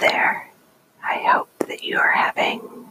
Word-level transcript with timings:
There. 0.00 0.48
I 1.04 1.18
hope 1.30 1.50
that 1.68 1.84
you 1.84 1.98
are 1.98 2.12
having 2.12 2.90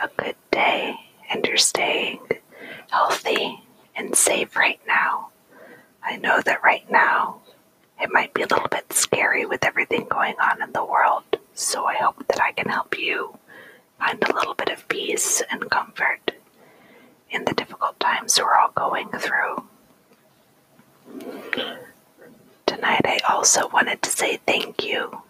a 0.00 0.08
good 0.16 0.36
day 0.52 0.94
and 1.28 1.44
you're 1.44 1.56
staying 1.56 2.20
healthy 2.90 3.64
and 3.96 4.14
safe 4.14 4.54
right 4.54 4.80
now. 4.86 5.30
I 6.02 6.16
know 6.18 6.40
that 6.40 6.62
right 6.62 6.88
now 6.90 7.40
it 8.00 8.10
might 8.12 8.34
be 8.34 8.42
a 8.42 8.46
little 8.46 8.68
bit 8.68 8.92
scary 8.92 9.46
with 9.46 9.64
everything 9.64 10.06
going 10.08 10.36
on 10.40 10.62
in 10.62 10.72
the 10.72 10.84
world, 10.84 11.24
so 11.54 11.86
I 11.86 11.96
hope 11.96 12.24
that 12.28 12.40
I 12.40 12.52
can 12.52 12.68
help 12.68 12.98
you 12.98 13.36
find 13.98 14.22
a 14.22 14.34
little 14.34 14.54
bit 14.54 14.70
of 14.70 14.88
peace 14.88 15.42
and 15.50 15.68
comfort 15.70 16.32
in 17.30 17.44
the 17.44 17.54
difficult 17.54 17.98
times 17.98 18.38
we're 18.38 18.54
all 18.54 18.70
going 18.74 19.08
through. 19.08 19.64
Tonight, 22.66 23.02
I 23.04 23.18
also 23.28 23.68
wanted 23.68 24.02
to 24.02 24.10
say 24.10 24.38
thank 24.46 24.84
you 24.84 25.22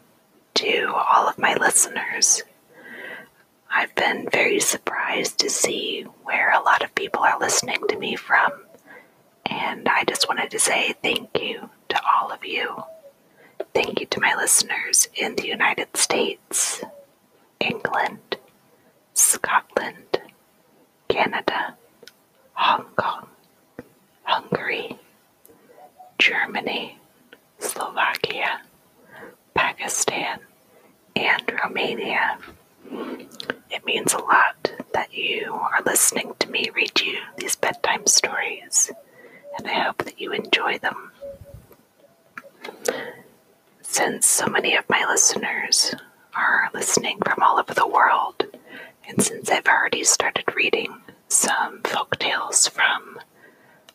to 0.63 0.95
all 0.95 1.27
of 1.27 1.39
my 1.39 1.55
listeners. 1.57 2.45
I've 3.69 3.93
been 3.97 4.29
very 4.31 4.61
surprised 4.61 5.39
to 5.41 5.51
see 5.51 6.07
where 6.23 6.53
a 6.53 6.63
lot 6.63 6.85
of 6.85 6.95
people 6.95 7.21
are 7.23 7.37
listening 7.41 7.83
to 7.89 7.99
me 7.99 8.15
from, 8.15 8.53
and 9.45 9.89
I 9.89 10.05
just 10.05 10.29
wanted 10.29 10.53
to 10.53 10.61
say 10.61 10.95
thank 11.03 11.31
you 11.37 11.69
to 11.89 12.01
all 12.07 12.31
of 12.31 12.45
you. 12.45 12.85
Thank 13.75 13.99
you 13.99 14.07
to 14.07 14.21
my 14.21 14.37
listeners 14.37 15.09
in 15.17 15.35
the 15.35 15.49
United 15.49 15.97
States, 15.97 16.85
England, 17.59 18.37
Scotland, 19.15 20.21
Canada, 21.09 21.77
Hong 22.55 22.87
Kong, 22.95 23.27
Hungary, 24.23 24.97
Germany, 26.19 27.01
Slovakia, 27.59 28.61
Pakistan, 29.55 30.39
and 31.17 31.53
Romania. 31.63 32.39
It 33.71 33.85
means 33.85 34.13
a 34.13 34.19
lot 34.19 34.73
that 34.93 35.15
you 35.15 35.53
are 35.53 35.83
listening 35.85 36.35
to 36.39 36.51
me 36.51 36.71
read 36.75 37.01
you 37.01 37.19
these 37.39 37.57
bedtime 37.57 38.07
stories, 38.07 38.91
and 39.59 39.67
I 39.69 39.81
hope 39.81 40.05
that 40.05 40.21
you 40.21 40.33
enjoy 40.33 40.79
them. 40.79 41.13
Since 43.83 44.27
so 44.27 44.47
many 44.47 44.77
of 44.77 44.89
my 44.89 45.05
listeners 45.09 45.95
are 46.35 46.71
listening 46.75 47.19
from 47.25 47.43
all 47.43 47.59
over 47.59 47.75
the 47.75 47.87
world, 47.87 48.45
and 49.07 49.23
since 49.23 49.51
I've 49.51 49.67
already 49.67 50.05
started 50.05 50.45
reading 50.55 51.03
some 51.29 51.81
folk 51.83 52.19
tales 52.19 52.69
from 52.69 53.21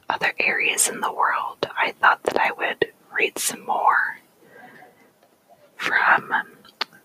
other 0.09 0.33
areas 0.39 0.87
in 0.89 1.01
the 1.01 1.11
world, 1.13 1.67
I 1.77 1.91
thought 1.93 2.23
that 2.23 2.39
I 2.39 2.51
would 2.51 2.91
read 3.13 3.37
some 3.39 3.65
more 3.65 4.19
from 5.75 6.33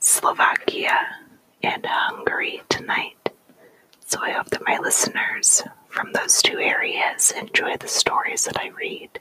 Slovakia 0.04 0.98
and 1.62 1.86
Hungary 1.86 2.60
tonight. 2.68 3.30
So 4.04 4.18
I 4.20 4.30
hope 4.32 4.50
that 4.50 4.66
my 4.66 4.78
listeners 4.78 5.62
from 5.88 6.12
those 6.12 6.42
two 6.42 6.58
areas 6.58 7.30
enjoy 7.30 7.76
the 7.76 7.86
stories 7.86 8.44
that 8.46 8.58
I 8.58 8.70
read. 8.70 9.20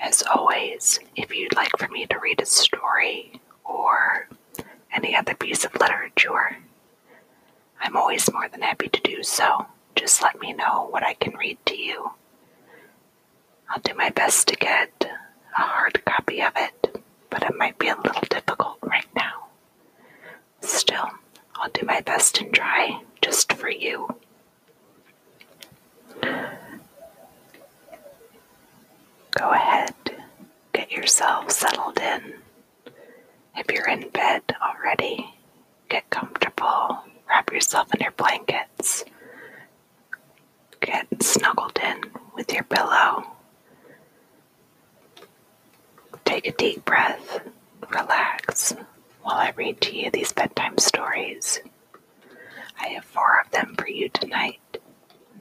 As 0.00 0.22
always, 0.22 1.00
if 1.16 1.34
you'd 1.34 1.56
like 1.56 1.76
for 1.76 1.88
me 1.88 2.06
to 2.06 2.18
read 2.20 2.40
a 2.40 2.46
story 2.46 3.40
or 3.64 4.28
any 4.94 5.16
other 5.16 5.34
piece 5.34 5.64
of 5.64 5.74
literature, 5.80 6.58
I'm 7.80 7.96
always 7.96 8.32
more 8.32 8.48
than 8.48 8.62
happy 8.62 8.88
to 8.88 9.00
do 9.02 9.24
so. 9.24 9.66
Just 9.96 10.22
let 10.22 10.40
me 10.40 10.52
know 10.52 10.86
what 10.90 11.02
I 11.02 11.14
can 11.14 11.34
read 11.36 11.58
to 11.66 11.76
you. 11.76 12.12
I'll 13.68 13.80
do 13.82 13.94
my 13.94 14.10
best 14.10 14.46
to 14.48 14.56
get 14.56 14.92
a 15.58 15.60
hard 15.60 16.04
copy 16.04 16.40
of 16.40 16.52
it, 16.56 17.02
but 17.30 17.42
it 17.42 17.56
might 17.58 17.78
be 17.78 17.88
a 17.88 17.96
little 17.96 18.22
difficult 18.30 18.78
right 18.82 19.06
now. 19.13 19.13
Still, 20.66 21.10
I'll 21.56 21.68
do 21.70 21.84
my 21.86 22.00
best 22.00 22.40
and 22.40 22.52
try 22.52 23.00
just 23.20 23.52
for 23.52 23.68
you. 23.68 24.08
Go 29.32 29.50
ahead, 29.50 29.94
get 30.72 30.90
yourself 30.90 31.50
settled 31.50 31.98
in. 31.98 32.34
If 33.56 33.70
you're 33.70 33.88
in 33.88 34.08
bed 34.08 34.42
already, 34.62 35.34
get 35.88 36.08
comfortable, 36.08 37.04
wrap 37.28 37.52
yourself 37.52 37.92
in 37.94 38.00
your 38.00 38.12
blankets, 38.12 39.04
get 40.80 41.06
snuggled 41.22 41.78
in 41.82 42.00
with 42.34 42.52
your 42.52 42.64
pillow. 42.64 43.24
Take 46.24 46.46
a 46.46 46.52
deep 46.52 46.84
breath, 46.84 47.40
relax 47.90 48.74
while 49.24 49.36
I 49.36 49.52
read 49.56 49.80
to 49.80 49.96
you 49.96 50.10
these 50.10 50.32
bedtime 50.32 50.76
stories. 50.76 51.60
I 52.78 52.88
have 52.88 53.04
four 53.06 53.40
of 53.40 53.50
them 53.52 53.74
for 53.78 53.88
you 53.88 54.10
tonight, 54.10 54.60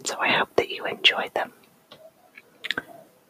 so 0.05 0.17
I 0.19 0.29
hope 0.29 0.55
that 0.55 0.69
you 0.69 0.85
enjoy 0.85 1.29
them. 1.35 1.51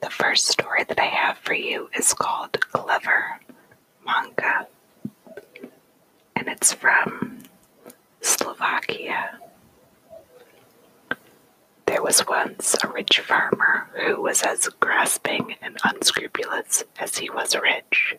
The 0.01 0.11
first 0.11 0.47
story 0.47 0.83
that 0.83 0.99
I 0.99 1.05
have 1.05 1.39
for 1.39 1.55
you 1.55 1.89
is 1.97 2.13
called 2.13 2.59
Clever 2.59 3.39
Manka, 4.05 4.67
and 6.35 6.47
it's 6.47 6.71
from 6.71 7.39
Slovakia. 8.21 9.39
There 11.87 12.03
was 12.03 12.27
once 12.27 12.75
a 12.83 12.87
rich 12.89 13.21
farmer 13.21 13.89
who 13.95 14.21
was 14.21 14.43
as 14.43 14.67
grasping 14.79 15.55
and 15.63 15.77
unscrupulous 15.83 16.83
as 16.99 17.17
he 17.17 17.29
was 17.31 17.55
rich. 17.55 18.17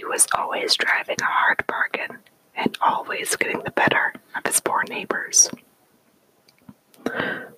He 0.00 0.06
was 0.06 0.26
always 0.34 0.76
driving 0.76 1.18
a 1.20 1.26
hard 1.26 1.62
bargain 1.66 2.20
and 2.56 2.78
always 2.80 3.36
getting 3.36 3.58
the 3.58 3.70
better 3.70 4.14
of 4.34 4.46
his 4.46 4.58
poor 4.58 4.82
neighbors. 4.88 5.50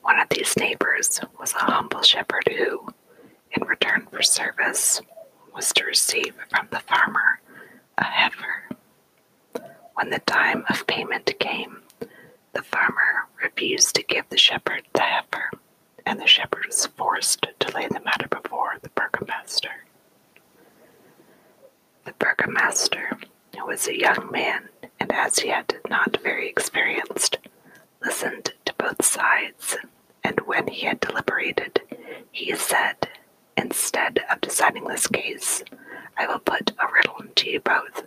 One 0.01 0.19
of 0.19 0.29
these 0.29 0.57
neighbors 0.57 1.21
was 1.39 1.53
a 1.53 1.59
humble 1.59 2.03
shepherd 2.03 2.49
who, 2.49 2.89
in 3.53 3.65
return 3.69 4.09
for 4.11 4.23
service, 4.23 5.01
was 5.55 5.73
to 5.75 5.85
receive 5.85 6.35
from 6.51 6.67
the 6.73 6.81
farmer 6.81 7.41
a 7.99 8.03
heifer. 8.03 8.71
When 9.95 10.11
the 10.11 10.19
time 10.19 10.65
of 10.69 10.89
payment 10.89 11.33
came, 11.39 11.83
the 12.55 12.63
farmer 12.63 13.29
refused 13.41 13.95
to 13.95 14.03
give 14.03 14.29
the 14.31 14.37
shepherd 14.37 14.83
the 14.95 15.03
heifer, 15.03 15.49
and 16.05 16.19
the 16.19 16.27
shepherd 16.27 16.67
was 16.67 16.87
forced 16.87 17.47
to 17.61 17.77
lay 17.77 17.87
the 17.87 18.01
matter 18.01 18.27
before 18.27 18.79
the 18.83 18.89
burgomaster. 18.89 19.85
The 22.05 22.13
burgomaster, 22.19 23.17
who 23.57 23.67
was 23.67 23.87
a 23.89 23.99
young 23.99 24.31
man 24.31 24.69
and 25.01 25.13
as 25.13 25.45
yet 25.45 25.75
not 25.89 26.19
very 26.23 26.49
experienced, 26.49 27.39
listened 28.03 28.53
to 28.65 28.75
both 28.75 29.05
sides, 29.05 29.77
and 30.25 30.41
when 30.41 30.67
he 30.69 30.87
had 30.87 31.01
deliberated, 31.01 31.81
he 32.31 32.55
said, 32.57 33.09
Instead 33.57 34.21
of 34.31 34.41
deciding 34.41 34.85
this 34.85 35.07
case, 35.07 35.63
I 36.17 36.27
will 36.27 36.39
put 36.39 36.73
a 36.79 36.87
riddle 36.93 37.23
to 37.35 37.51
you 37.51 37.61
both, 37.61 38.05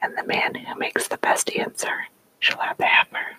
and 0.00 0.16
the 0.16 0.24
man 0.26 0.54
who 0.54 0.78
makes 0.78 1.08
the 1.08 1.18
best 1.18 1.50
answer 1.54 2.06
shall 2.38 2.60
have 2.60 2.78
the 2.78 2.86
heifer. 2.86 3.36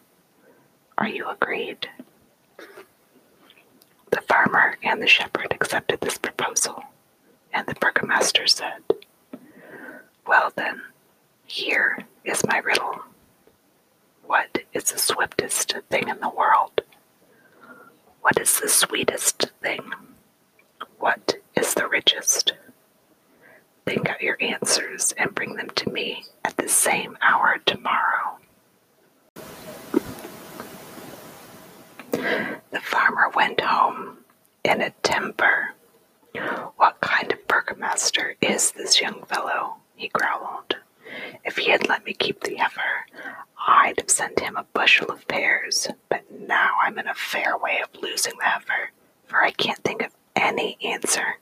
Are 0.98 1.08
you 1.08 1.30
agreed? 1.30 1.90
The 4.12 4.22
farmer 4.22 4.78
and 4.84 5.02
the 5.02 5.08
shepherd 5.08 5.52
accepted 5.52 6.02
this 6.02 6.18
proposal, 6.18 6.84
and 7.54 7.68
the 7.68 7.76
burgomaster 7.76 8.48
said, 8.48 8.82
Well 10.28 10.52
then, 10.56 10.82
here 11.46 12.00
is 12.24 12.44
my 12.48 12.58
riddle. 12.60 13.00
What 14.26 14.58
is 14.74 14.92
the 14.92 14.98
swiftest 14.98 15.76
thing 15.90 16.08
in 16.10 16.20
the 16.20 16.30
world? 16.30 16.82
What 18.22 18.40
is 18.40 18.60
the 18.60 18.68
sweetest 18.70 19.52
thing? 19.62 19.92
What 20.98 21.36
is 21.56 21.74
the 21.76 21.88
richest? 21.88 22.54
Think 23.86 24.10
out 24.10 24.22
your 24.22 24.38
answers 24.42 25.14
and 25.16 25.36
bring 25.36 25.56
them 25.56 25.70
to 25.76 25.92
me 25.92 26.26
at 26.44 26.58
the 26.58 26.68
same 26.70 27.18
hour 27.22 27.58
tomorrow. 27.66 28.40
The 32.12 32.82
farmer 32.82 33.30
went 33.36 33.62
home 33.62 34.18
in 34.64 34.82
a 34.82 34.90
temper. 35.04 35.76
What 36.78 37.00
kind 37.02 37.32
of 37.32 37.48
burgomaster 37.48 38.36
is 38.42 38.72
this 38.72 39.00
young 39.00 39.24
fellow? 39.26 39.78
He 39.96 40.10
growled. 40.10 40.76
If 41.44 41.58
he 41.58 41.70
had 41.70 41.88
let 41.88 42.06
me 42.06 42.14
keep 42.14 42.42
the 42.44 42.56
heifer, 42.56 43.06
I'd 43.68 44.00
have 44.00 44.10
sent 44.10 44.40
him 44.40 44.56
a 44.56 44.66
bushel 44.74 45.12
of 45.12 45.28
pears, 45.28 45.88
but 46.10 46.24
now 46.32 46.76
I'm 46.82 46.98
in 47.00 47.08
a 47.08 47.14
fair 47.14 47.58
way 47.58 47.80
of 47.82 48.02
losing 48.02 48.34
the 48.38 48.46
heifer, 48.46 48.92
for 49.26 49.44
I 49.44 49.52
can't 49.52 49.84
think 49.84 50.02
of 50.02 50.12
any 50.36 50.78
answer 50.84 51.38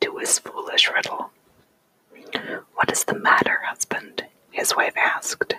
to 0.00 0.16
his 0.18 0.38
foolish 0.38 0.90
riddle. 0.90 1.30
What 2.74 2.90
is 2.90 3.04
the 3.04 3.18
matter, 3.18 3.60
husband? 3.64 4.24
his 4.50 4.76
wife 4.76 4.96
asked. 4.96 5.54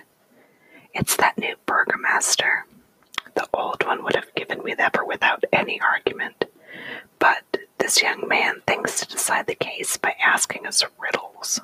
It's 0.92 1.16
that 1.16 1.36
new 1.38 1.56
burgomaster. 1.66 2.66
The 3.34 3.48
old 3.52 3.84
one 3.84 4.04
would 4.04 4.14
have 4.14 4.34
given 4.34 4.62
me 4.62 4.74
the 4.74 4.82
heifer 4.84 5.04
without 5.04 5.42
any 5.52 5.80
argument, 5.80 6.44
but 7.18 7.42
this 7.78 8.02
young 8.02 8.28
man 8.28 8.62
thinks 8.66 9.00
to 9.00 9.08
decide 9.08 9.46
the 9.46 9.54
case 9.54 9.96
by 9.96 10.14
asking 10.22 10.66
us 10.66 10.84
riddles. 10.98 11.60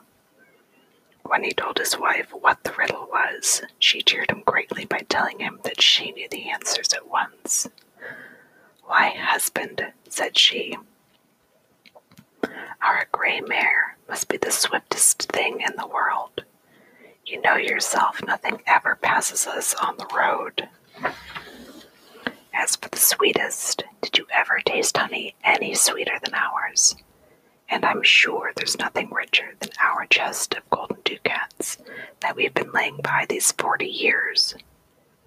When 1.31 1.45
he 1.45 1.53
told 1.53 1.79
his 1.79 1.97
wife 1.97 2.31
what 2.33 2.65
the 2.65 2.73
riddle 2.77 3.07
was, 3.09 3.63
she 3.79 4.03
cheered 4.03 4.33
him 4.33 4.43
greatly 4.45 4.85
by 4.85 5.07
telling 5.09 5.39
him 5.39 5.61
that 5.63 5.81
she 5.81 6.11
knew 6.11 6.27
the 6.29 6.51
answers 6.51 6.93
at 6.93 7.07
once. 7.07 7.69
Why, 8.83 9.11
husband, 9.11 9.93
said 10.09 10.37
she, 10.37 10.77
our 12.83 13.07
gray 13.13 13.41
mare 13.43 13.97
must 14.09 14.27
be 14.27 14.39
the 14.39 14.51
swiftest 14.51 15.31
thing 15.31 15.61
in 15.61 15.77
the 15.77 15.87
world. 15.87 16.43
You 17.25 17.41
know 17.41 17.55
yourself 17.55 18.21
nothing 18.27 18.61
ever 18.67 18.99
passes 19.01 19.47
us 19.47 19.73
on 19.77 19.99
the 19.99 20.09
road. 20.13 20.69
As 22.53 22.75
for 22.75 22.89
the 22.89 22.99
sweetest, 22.99 23.85
did 24.03 24.19
you 24.19 24.27
ever 24.35 24.59
taste 24.67 24.97
honey 24.97 25.37
any 25.45 25.77
sweeter 25.77 26.19
than 26.25 26.35
ours? 26.35 26.97
And 27.71 27.85
I'm 27.85 28.03
sure 28.03 28.53
there's 28.57 28.79
nothing 28.79 29.11
richer 29.11 29.55
than 29.61 29.71
our 29.81 30.05
chest 30.07 30.55
of 30.55 30.69
golden 30.71 30.99
ducats 31.05 31.79
that 32.21 32.37
we've 32.37 32.53
been 32.53 32.73
laying 32.73 32.97
by 32.97 33.27
these 33.29 33.53
forty 33.53 33.87
years. 33.87 34.55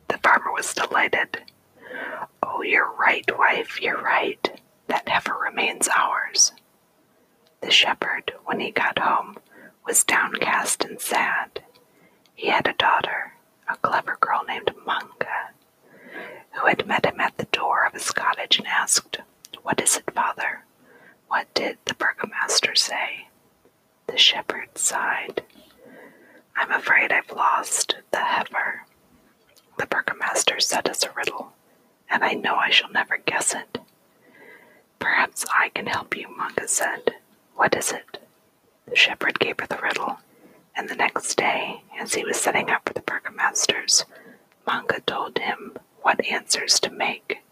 The 0.09 0.17
farmer 0.19 0.51
was 0.51 0.73
delighted. 0.73 1.41
Oh, 2.43 2.61
you're 2.61 2.91
right, 2.99 3.25
wife, 3.37 3.81
you're 3.81 4.01
right. 4.01 4.61
That 4.87 5.07
heifer 5.07 5.37
remains 5.37 5.87
ours. 5.87 6.51
The 7.61 7.71
shepherd, 7.71 8.33
when 8.45 8.59
he 8.59 8.71
got 8.71 8.99
home, 8.99 9.37
was 9.85 10.03
downcast 10.03 10.83
and 10.83 10.99
sad. 10.99 11.63
He 12.35 12.49
had 12.49 12.67
a 12.67 12.73
daughter, 12.73 13.33
a 13.69 13.77
clever 13.77 14.17
girl 14.19 14.43
named 14.47 14.73
Manka, 14.85 15.51
who 16.51 16.67
had 16.67 16.85
met 16.85 17.05
him 17.05 17.19
at 17.19 17.37
the 17.37 17.45
door 17.45 17.85
of 17.85 17.93
his 17.93 18.11
cottage 18.11 18.57
and 18.59 18.67
asked, 18.67 19.17
What 19.61 19.81
is 19.81 19.97
it, 19.97 20.11
father? 20.13 20.65
What 21.33 21.51
did 21.55 21.79
the 21.85 21.95
burgomaster 21.95 22.75
say? 22.75 23.25
The 24.05 24.19
shepherd 24.19 24.77
sighed. 24.77 25.41
I'm 26.55 26.71
afraid 26.71 27.11
I've 27.11 27.31
lost 27.31 27.95
the 28.11 28.19
heifer. 28.19 28.83
The 29.79 29.87
burgomaster 29.87 30.59
said 30.59 30.87
us 30.87 31.03
a 31.03 31.09
riddle, 31.17 31.53
and 32.07 32.23
I 32.23 32.33
know 32.33 32.57
I 32.57 32.69
shall 32.69 32.91
never 32.91 33.17
guess 33.17 33.55
it. 33.55 33.79
Perhaps 34.99 35.43
I 35.51 35.69
can 35.69 35.87
help 35.87 36.15
you, 36.15 36.27
Manka 36.37 36.67
said. 36.67 37.15
What 37.55 37.75
is 37.75 37.91
it? 37.91 38.19
The 38.85 38.95
shepherd 38.95 39.39
gave 39.39 39.59
her 39.59 39.65
the 39.65 39.81
riddle, 39.81 40.19
and 40.75 40.87
the 40.87 40.95
next 40.95 41.33
day, 41.33 41.81
as 41.99 42.13
he 42.13 42.23
was 42.23 42.37
setting 42.39 42.69
out 42.69 42.85
for 42.85 42.93
the 42.93 43.01
burgomaster's, 43.01 44.05
Manka 44.67 45.01
told 45.07 45.39
him 45.39 45.77
what 46.03 46.23
answers 46.23 46.79
to 46.81 46.91
make. 46.91 47.42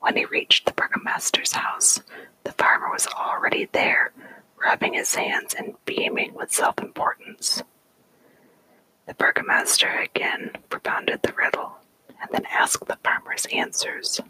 When 0.00 0.16
he 0.16 0.24
reached 0.24 0.66
the 0.66 0.72
burgomaster's 0.72 1.52
house, 1.52 2.00
the 2.44 2.52
farmer 2.52 2.90
was 2.90 3.06
already 3.06 3.66
there, 3.72 4.12
rubbing 4.56 4.94
his 4.94 5.14
hands 5.14 5.54
and 5.54 5.74
beaming 5.84 6.34
with 6.34 6.50
self 6.52 6.78
importance. 6.78 7.62
The 9.06 9.14
burgomaster 9.14 9.88
again 9.88 10.52
propounded 10.68 11.22
the 11.22 11.32
riddle 11.34 11.78
and 12.20 12.30
then 12.32 12.46
asked 12.46 12.86
the 12.86 12.98
farmer's 13.04 13.46
answers. 13.52 14.20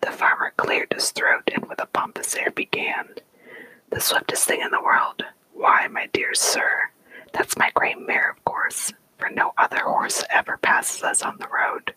The 0.00 0.10
farmer 0.12 0.52
cleared 0.56 0.92
his 0.92 1.10
throat 1.10 1.50
and 1.54 1.66
with 1.68 1.80
a 1.80 1.86
pompous 1.86 2.34
air 2.36 2.50
began, 2.50 3.08
The 3.90 4.00
swiftest 4.00 4.46
thing 4.46 4.60
in 4.60 4.70
the 4.70 4.82
world. 4.82 5.24
Why, 5.52 5.88
my 5.88 6.06
dear 6.12 6.34
sir, 6.34 6.90
that's 7.32 7.56
my 7.58 7.70
gray 7.74 7.94
mare, 7.94 8.30
of 8.30 8.44
course, 8.44 8.92
for 9.18 9.28
no 9.30 9.52
other 9.58 9.80
horse 9.80 10.24
ever 10.30 10.56
passes 10.56 11.02
us 11.02 11.22
on 11.22 11.38
the 11.38 11.48
road. 11.48 11.94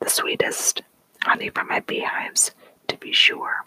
The 0.00 0.10
sweetest, 0.10 0.82
honey 1.26 1.50
from 1.50 1.66
my 1.66 1.80
beehives, 1.80 2.52
to 2.86 2.96
be 2.98 3.12
sure. 3.12 3.64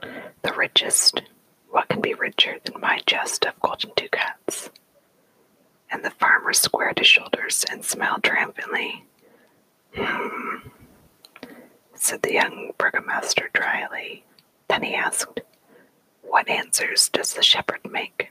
The 0.00 0.52
richest, 0.56 1.20
what 1.68 1.88
can 1.90 2.00
be 2.00 2.14
richer 2.14 2.56
than 2.64 2.80
my 2.80 3.00
chest 3.06 3.44
of 3.44 3.60
golden 3.60 3.90
ducats? 3.94 4.70
And 5.90 6.02
the 6.02 6.10
farmer 6.10 6.54
squared 6.54 6.98
his 6.98 7.06
shoulders 7.06 7.66
and 7.70 7.84
smiled 7.84 8.24
triumphantly. 8.24 9.04
Hmm, 9.94 10.68
said 11.94 12.22
the 12.22 12.32
young 12.32 12.72
burgomaster 12.78 13.50
dryly. 13.52 14.24
Then 14.68 14.82
he 14.82 14.94
asked, 14.94 15.40
What 16.22 16.48
answers 16.48 17.10
does 17.10 17.34
the 17.34 17.42
shepherd 17.42 17.80
make? 17.90 18.30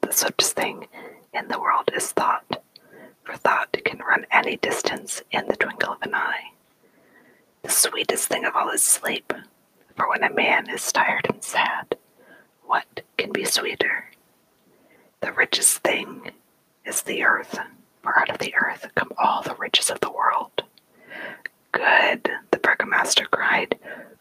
The 0.00 0.12
swiftest 0.12 0.54
thing 0.54 0.86
in 1.34 1.48
the 1.48 1.58
world 1.58 1.90
is 1.92 2.12
thought, 2.12 2.62
for 3.28 3.36
thought 3.36 3.76
can 3.84 3.98
run 3.98 4.24
any 4.30 4.56
distance 4.56 5.22
in 5.30 5.46
the 5.48 5.56
twinkle 5.56 5.92
of 5.92 6.00
an 6.00 6.14
eye. 6.14 6.52
The 7.62 7.68
sweetest 7.68 8.26
thing 8.26 8.46
of 8.46 8.56
all 8.56 8.70
is 8.70 8.82
sleep, 8.82 9.34
for 9.94 10.08
when 10.08 10.22
a 10.22 10.32
man 10.32 10.70
is 10.70 10.90
tired 10.90 11.26
and 11.28 11.44
sad, 11.44 11.96
what 12.64 13.02
can 13.18 13.30
be 13.30 13.44
sweeter? 13.44 14.06
The 15.20 15.32
richest 15.32 15.80
thing 15.80 16.30
is 16.86 17.02
the 17.02 17.22
earth, 17.22 17.58
for 18.02 18.18
out 18.18 18.30
of 18.30 18.38
the 18.38 18.54
earth 18.54 18.86
come 18.94 19.12
all 19.18 19.42
the 19.42 19.56
riches 19.56 19.90
of 19.90 20.00
the 20.00 20.10
world. 20.10 20.62
Good, 21.72 22.30
the 22.50 22.58
burgomaster 22.58 23.26
cried. 23.26 23.78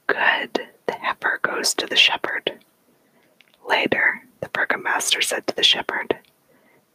Good, 0.08 0.68
the 0.86 0.96
heifer 0.96 1.40
goes 1.42 1.74
to 1.76 1.86
the 1.86 1.96
shepherd. 1.96 2.60
Later, 3.70 4.24
the 4.42 4.50
burgomaster 4.50 5.22
said 5.22 5.48
to 5.48 5.56
the 5.56 5.64
shepherd, 5.64 6.18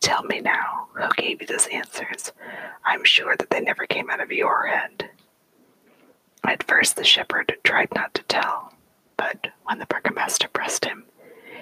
Tell 0.03 0.23
me 0.25 0.41
now, 0.41 0.89
who 0.95 1.09
gave 1.17 1.41
you 1.41 1.47
those 1.47 1.67
answers? 1.69 2.33
I'm 2.85 3.05
sure 3.05 3.37
that 3.37 3.49
they 3.51 3.61
never 3.61 3.87
came 3.87 4.11
out 4.11 4.21
of 4.21 4.31
your 4.33 4.67
head. 4.67 5.11
At 6.45 6.65
first, 6.65 6.97
the 6.97 7.05
shepherd 7.05 7.57
tried 7.65 7.95
not 7.95 8.13
to 8.15 8.23
tell, 8.25 8.75
but 9.17 9.49
when 9.65 9.79
the 9.79 9.87
burgomaster 9.87 10.49
pressed 10.49 10.85
him, 10.85 11.05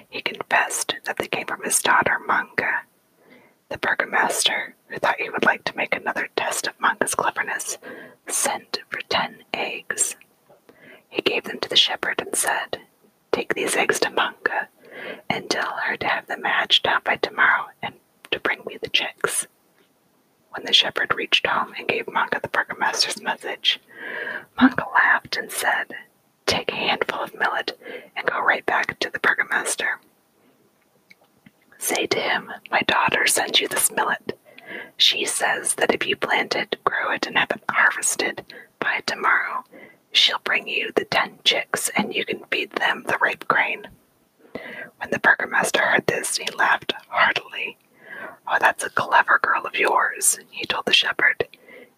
he 0.09 0.21
confessed 0.21 0.95
that 1.05 1.17
they 1.17 1.27
came 1.27 1.45
from 1.47 1.63
his 1.63 1.79
daughter, 1.81 2.17
Manka. 2.27 2.81
The 3.69 3.77
burgomaster, 3.77 4.75
who 4.87 4.97
thought 4.97 5.21
he 5.21 5.29
would 5.29 5.45
like 5.45 5.63
to 5.65 5.77
make 5.77 5.95
another 5.95 6.27
test 6.35 6.67
of 6.67 6.79
Manka's 6.81 7.15
cleverness, 7.15 7.77
sent 8.27 8.79
for 8.89 8.99
ten 9.07 9.43
eggs. 9.53 10.15
He 11.09 11.21
gave 11.21 11.43
them 11.43 11.59
to 11.59 11.69
the 11.69 11.75
shepherd 11.75 12.19
and 12.19 12.35
said, 12.35 12.79
Take 13.31 13.53
these 13.53 13.75
eggs 13.75 13.99
to 14.01 14.09
Manka 14.09 14.67
and 15.29 15.49
tell 15.49 15.77
her 15.85 15.95
to 15.97 16.07
have 16.07 16.27
them 16.27 16.43
hatched 16.43 16.85
out 16.87 17.03
by 17.03 17.15
tomorrow 17.17 17.67
and 17.81 17.95
to 18.31 18.39
bring 18.39 18.61
me 18.65 18.77
the 18.81 18.89
chicks. 18.89 19.47
When 20.51 20.65
the 20.65 20.73
shepherd 20.73 21.13
reached 21.15 21.47
home 21.47 21.73
and 21.77 21.87
gave 21.87 22.07
Manka 22.11 22.39
the 22.41 22.49
burgomaster's 22.49 23.21
message, 23.21 23.79
Manka 24.59 24.85
laughed 24.93 25.37
and 25.37 25.51
said, 25.51 25.95
Take 26.45 26.71
a 26.71 26.75
handful 26.75 27.21
of 27.21 27.33
millet 27.33 27.79
and 28.15 28.25
go 28.27 28.41
right 28.41 28.65
back 28.65 28.99
to 28.99 29.09
the 29.09 29.19
burgomaster. 29.19 29.99
Say 31.77 32.05
to 32.07 32.19
him, 32.19 32.51
My 32.69 32.81
daughter 32.81 33.25
sends 33.27 33.59
you 33.59 33.67
this 33.67 33.91
millet. 33.91 34.37
She 34.97 35.25
says 35.25 35.75
that 35.75 35.93
if 35.93 36.05
you 36.05 36.15
plant 36.15 36.55
it, 36.55 36.75
grow 36.83 37.11
it, 37.11 37.25
and 37.27 37.37
have 37.37 37.51
it 37.51 37.63
harvested 37.69 38.45
by 38.79 39.01
tomorrow, 39.05 39.63
she'll 40.11 40.39
bring 40.43 40.67
you 40.67 40.91
the 40.95 41.05
ten 41.05 41.39
chicks 41.43 41.89
and 41.95 42.13
you 42.13 42.25
can 42.25 42.43
feed 42.51 42.71
them 42.71 43.03
the 43.07 43.17
ripe 43.21 43.47
grain. 43.47 43.87
When 44.97 45.09
the 45.11 45.19
burgomaster 45.19 45.81
heard 45.81 46.07
this, 46.07 46.37
he 46.37 46.45
laughed 46.51 46.93
heartily. 47.09 47.77
Oh, 48.47 48.57
that's 48.59 48.83
a 48.83 48.89
clever 48.89 49.39
girl 49.41 49.65
of 49.65 49.75
yours, 49.75 50.39
he 50.49 50.65
told 50.65 50.85
the 50.85 50.93
shepherd. 50.93 51.47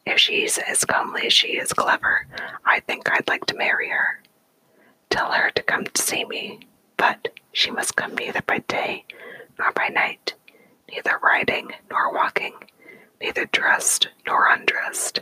If 0.05 0.19
she's 0.19 0.57
as 0.57 0.85
comely 0.85 1.27
as 1.27 1.33
she 1.33 1.57
is 1.57 1.73
clever, 1.73 2.27
I 2.65 2.81
think 2.81 3.09
I'd 3.09 3.27
like 3.27 3.45
to 3.47 3.55
marry 3.55 3.89
her. 3.89 4.21
Tell 5.09 5.31
her 5.31 5.49
to 5.51 5.63
come 5.63 5.85
to 5.85 6.01
see 6.01 6.25
me, 6.25 6.59
but 6.97 7.29
she 7.51 7.71
must 7.71 7.95
come 7.95 8.15
neither 8.15 8.41
by 8.41 8.59
day 8.59 9.05
nor 9.57 9.71
by 9.71 9.87
night, 9.89 10.33
neither 10.91 11.19
riding 11.23 11.71
nor 11.89 12.13
walking, 12.13 12.53
neither 13.21 13.45
dressed 13.45 14.09
nor 14.25 14.47
undressed. 14.51 15.21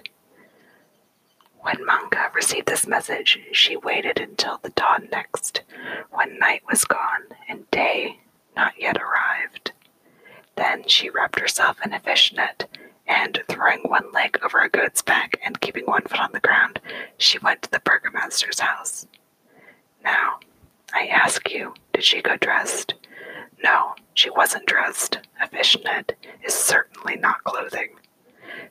When 1.60 1.86
Manka 1.86 2.32
received 2.34 2.68
this 2.68 2.88
message, 2.88 3.40
she 3.52 3.78
waited 3.78 4.20
until 4.20 4.58
the 4.58 4.70
dawn 4.70 5.10
next, 5.12 5.62
when 6.10 6.40
night 6.40 6.64
was 6.70 6.86
gone 6.86 7.26
and 7.48 7.70
day 7.70 8.20
not 8.56 8.74
yet 8.80 8.98
arrived. 8.98 9.72
Then 10.56 10.88
she 10.88 11.10
wrapped 11.10 11.40
herself 11.40 11.78
in 11.84 11.94
a 11.94 12.00
fish 12.00 12.34
net, 12.34 12.68
and 13.08 13.44
throwing 13.50 13.82
one 13.84 14.12
leg 14.12 14.38
over 14.44 14.60
a 14.60 14.70
goat's 14.70 15.02
back 15.02 15.40
and 15.44 15.60
keeping 15.62 15.86
one 15.86 16.04
foot 16.04 16.20
on 16.20 16.32
the 16.34 16.40
ground, 16.40 16.80
she 17.18 17.40
went 17.40 17.62
to 17.64 17.72
the 17.72 17.80
burgomaster's 17.82 18.60
house. 18.60 19.08
Now, 20.04 20.40
I 20.94 21.08
ask 21.08 21.50
you, 21.52 21.74
did 21.94 22.04
she 22.04 22.22
go 22.22 22.38
dressed? 22.38 22.94
No, 23.64 23.96
she 24.14 24.30
wasn't 24.30 24.66
dressed. 24.66 25.20
A 25.42 25.48
fishnet 25.48 26.16
is 26.44 26.54
certainly 26.54 27.16
not 27.16 27.44
clothing. 27.44 27.90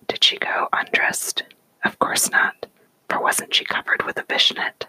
Did 0.09 0.25
she 0.25 0.39
go 0.39 0.69
undressed? 0.73 1.45
Of 1.85 1.99
course 1.99 2.31
not, 2.31 2.67
for 3.09 3.21
wasn't 3.23 3.55
she 3.55 3.65
covered 3.65 4.03
with 4.05 4.19
a 4.19 4.23
fishnet? 4.25 4.87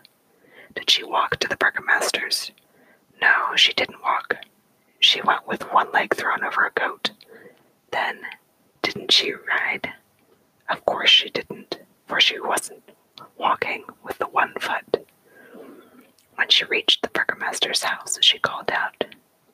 Did 0.75 0.89
she 0.89 1.03
walk 1.03 1.37
to 1.37 1.47
the 1.47 1.57
burgomaster's? 1.57 2.51
No, 3.21 3.55
she 3.55 3.73
didn't 3.73 4.01
walk. 4.01 4.35
She 5.01 5.21
went 5.21 5.47
with 5.47 5.71
one 5.73 5.91
leg 5.91 6.15
thrown 6.15 6.43
over 6.43 6.65
a 6.65 6.71
goat. 6.71 7.11
Then, 7.91 8.21
didn't 8.83 9.11
she 9.11 9.33
ride? 9.33 9.91
Of 10.69 10.85
course 10.85 11.09
she 11.09 11.29
didn't, 11.29 11.79
for 12.05 12.21
she 12.21 12.39
wasn't 12.39 12.83
walking 13.37 13.85
with 14.03 14.19
the 14.19 14.27
one 14.27 14.53
foot. 14.59 15.05
When 16.35 16.49
she 16.49 16.65
reached 16.65 17.01
the 17.01 17.09
burgomaster's 17.09 17.83
house, 17.83 18.17
she 18.21 18.37
called 18.39 18.71
out, 18.71 19.03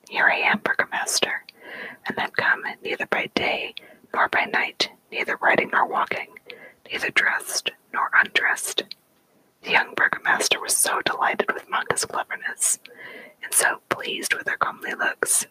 Here 0.10 0.26
I 0.28 0.36
am, 0.38 0.60
Burgomaster, 0.60 1.44
and 2.06 2.20
I've 2.20 2.34
come 2.34 2.64
neither 2.84 3.06
by 3.08 3.30
day 3.34 3.74
nor 4.14 4.28
by 4.30 4.46
night, 4.46 4.90
neither 5.12 5.38
riding 5.38 5.70
nor 5.72 5.88
walking, 5.88 6.28
neither 6.92 7.10
dressed 7.10 7.72
nor 7.94 8.10
undressed. 8.14 8.84
The 9.64 9.72
young 9.72 9.94
burgomaster 9.96 10.60
was 10.62 10.76
so 10.76 11.02
delighted 11.02 11.52
with 11.54 11.70
Manka's 11.70 12.06
cleverness, 12.06 12.80
and 13.44 13.54
so 13.54 13.82
pleased 13.90 14.34
with 14.34 14.48
her 14.48 14.58
comely 14.58 14.94
looks, 14.94 15.46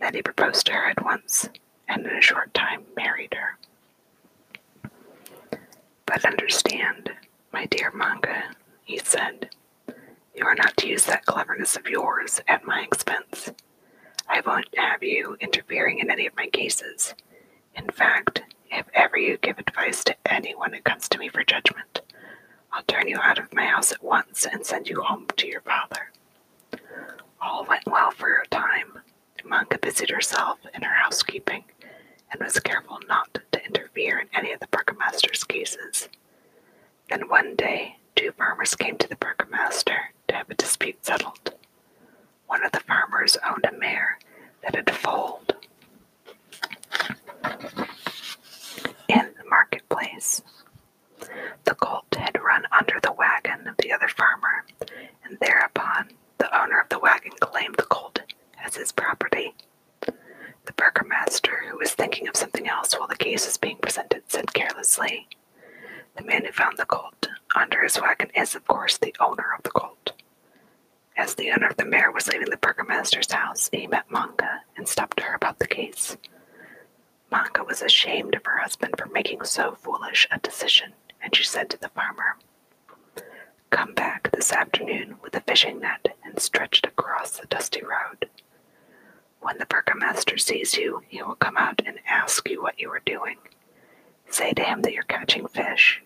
that 0.00 0.14
he 0.14 0.22
proposed 0.22 0.66
to 0.66 0.72
her 0.72 0.90
at 0.90 1.04
once, 1.04 1.48
and 1.88 2.06
in 2.06 2.16
a 2.16 2.20
short 2.20 2.52
time 2.54 2.84
married 2.96 3.34
her. 3.34 3.58
But 6.06 6.24
understand, 6.24 7.10
my 7.52 7.66
dear 7.66 7.90
Manka, 7.92 8.54
he 8.84 8.98
said, 8.98 9.50
you 10.34 10.46
are 10.46 10.54
not 10.54 10.76
to 10.78 10.88
use 10.88 11.04
that 11.06 11.26
cleverness 11.26 11.76
of 11.76 11.88
yours 11.88 12.40
at 12.48 12.66
my 12.66 12.82
expense. 12.82 13.50
I 14.28 14.40
won't 14.44 14.68
have 14.76 15.02
you 15.02 15.36
interfering 15.40 15.98
in 15.98 16.10
any 16.10 16.26
of 16.26 16.36
my 16.36 16.46
cases. 16.46 17.14
In 17.76 17.88
fact, 17.90 18.42
if 18.70 18.86
ever 18.94 19.18
you 19.18 19.36
give 19.36 19.58
advice 19.58 20.02
to 20.04 20.16
anyone 20.26 20.72
who 20.72 20.80
comes 20.80 21.08
to 21.10 21.18
me 21.18 21.28
for 21.28 21.44
judgment, 21.44 22.00
I'll 22.72 22.82
turn 22.84 23.08
you 23.08 23.18
out 23.18 23.38
of 23.38 23.52
my 23.52 23.66
house 23.66 23.92
at 23.92 24.02
once 24.02 24.46
and 24.50 24.64
send 24.64 24.88
you 24.88 25.02
home 25.02 25.26
to 25.36 25.46
your 25.46 25.60
father. 25.60 26.10
All 27.42 27.64
went 27.68 27.86
well 27.86 28.10
for 28.12 28.34
a 28.34 28.46
time. 28.48 29.00
Manka 29.44 29.78
busied 29.78 30.10
herself 30.10 30.58
in 30.74 30.82
her 30.82 30.94
housekeeping 30.94 31.64
and 32.30 32.40
was 32.40 32.58
careful 32.60 33.00
not 33.08 33.38
to 33.52 33.64
interfere 33.66 34.18
in 34.20 34.28
any 34.32 34.52
of 34.52 34.60
the 34.60 34.68
burgomaster's 34.68 35.44
cases. 35.44 36.08
Then 37.10 37.28
one 37.28 37.56
day, 37.56 37.96
two 38.14 38.32
farmers 38.32 38.74
came 38.74 38.96
to 38.98 39.08
the 39.08 39.16
burgomaster 39.16 40.12
to 40.28 40.34
have 40.34 40.48
a 40.50 40.54
dispute 40.54 41.04
settled. 41.04 41.54
One 42.46 42.64
of 42.64 42.72
the 42.72 42.80
farmers 42.80 43.36
owned 43.46 43.64
a 43.64 43.76
mare 43.76 44.18
that 44.62 44.76
had 44.76 44.90
foaled 44.90 45.54
in 49.08 49.34
the 49.36 49.48
marketplace. 49.48 50.42
The 51.64 51.74
colt 51.74 52.14
had 52.16 52.40
run 52.42 52.64
under 52.72 52.98
the 53.02 53.12
wagon 53.12 53.66
of 53.66 53.76
the 53.78 53.92
other 53.92 54.08
farmer, 54.08 54.64
and 55.24 55.38
thereupon 55.40 56.10
the 56.42 56.60
owner 56.60 56.80
of 56.80 56.88
the 56.88 56.98
wagon 56.98 57.30
claimed 57.38 57.76
the 57.76 57.84
colt 57.84 58.20
as 58.64 58.74
his 58.74 58.90
property. 58.90 59.54
The 60.04 60.72
burgomaster, 60.76 61.62
who 61.70 61.78
was 61.78 61.92
thinking 61.92 62.26
of 62.26 62.36
something 62.36 62.68
else 62.68 62.98
while 62.98 63.06
the 63.06 63.14
case 63.14 63.46
was 63.46 63.56
being 63.56 63.76
presented, 63.76 64.24
said 64.26 64.52
carelessly, 64.52 65.28
The 66.16 66.24
man 66.24 66.44
who 66.44 66.50
found 66.50 66.78
the 66.78 66.84
colt 66.84 67.28
under 67.54 67.84
his 67.84 68.00
wagon 68.00 68.30
is, 68.34 68.56
of 68.56 68.66
course, 68.66 68.98
the 68.98 69.14
owner 69.20 69.54
of 69.56 69.62
the 69.62 69.70
colt. 69.70 70.14
As 71.16 71.36
the 71.36 71.52
owner 71.52 71.68
of 71.68 71.76
the 71.76 71.84
mare 71.84 72.10
was 72.10 72.26
leaving 72.26 72.50
the 72.50 72.56
burgomaster's 72.56 73.30
house, 73.30 73.70
he 73.72 73.86
met 73.86 74.10
Manka 74.10 74.62
and 74.76 74.88
stopped 74.88 75.20
her 75.20 75.36
about 75.36 75.60
the 75.60 75.68
case. 75.68 76.16
Manka 77.30 77.62
was 77.62 77.82
ashamed 77.82 78.34
of 78.34 78.44
her 78.46 78.58
husband 78.58 78.94
for 78.98 79.06
making 79.06 79.44
so 79.44 79.76
foolish 79.80 80.26
a 80.32 80.40
decision, 80.40 80.94
and 81.22 81.36
she 81.36 81.44
said 81.44 81.70
to 81.70 81.78
the 81.78 81.90
farmer, 81.90 82.36
Come 83.72 83.94
back 83.94 84.30
this 84.32 84.52
afternoon 84.52 85.16
with 85.22 85.34
a 85.34 85.40
fishing 85.40 85.80
net 85.80 86.14
and 86.22 86.38
stretch 86.38 86.80
it 86.80 86.86
across 86.86 87.38
the 87.38 87.46
dusty 87.46 87.80
road. 87.82 88.28
When 89.40 89.56
the 89.56 89.64
burgomaster 89.64 90.36
sees 90.36 90.74
you, 90.74 91.02
he 91.08 91.22
will 91.22 91.36
come 91.36 91.56
out 91.56 91.80
and 91.86 91.98
ask 92.06 92.46
you 92.50 92.62
what 92.62 92.78
you 92.78 92.90
are 92.90 93.00
doing. 93.06 93.38
Say 94.28 94.52
to 94.52 94.62
him 94.62 94.82
that 94.82 94.92
you're 94.92 95.04
catching 95.04 95.48
fish. 95.48 96.02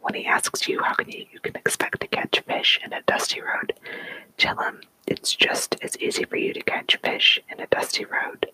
When 0.00 0.14
he 0.14 0.24
asks 0.24 0.68
you 0.68 0.82
how 0.82 0.94
can 0.94 1.10
you, 1.10 1.26
you 1.30 1.38
can 1.38 1.54
expect 1.54 2.00
to 2.00 2.06
catch 2.06 2.40
fish 2.40 2.80
in 2.82 2.94
a 2.94 3.02
dusty 3.02 3.42
road, 3.42 3.74
tell 4.38 4.56
him 4.56 4.80
it's 5.06 5.34
just 5.34 5.76
as 5.82 5.98
easy 5.98 6.24
for 6.24 6.38
you 6.38 6.54
to 6.54 6.62
catch 6.62 6.96
fish 7.04 7.42
in 7.50 7.60
a 7.60 7.66
dusty 7.66 8.06
road 8.06 8.46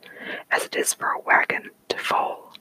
as 0.51 0.65
it 0.65 0.75
is 0.75 0.93
for 0.93 1.11
a 1.11 1.21
wagon 1.21 1.71
to 1.91 1.97
foal. 1.97 2.55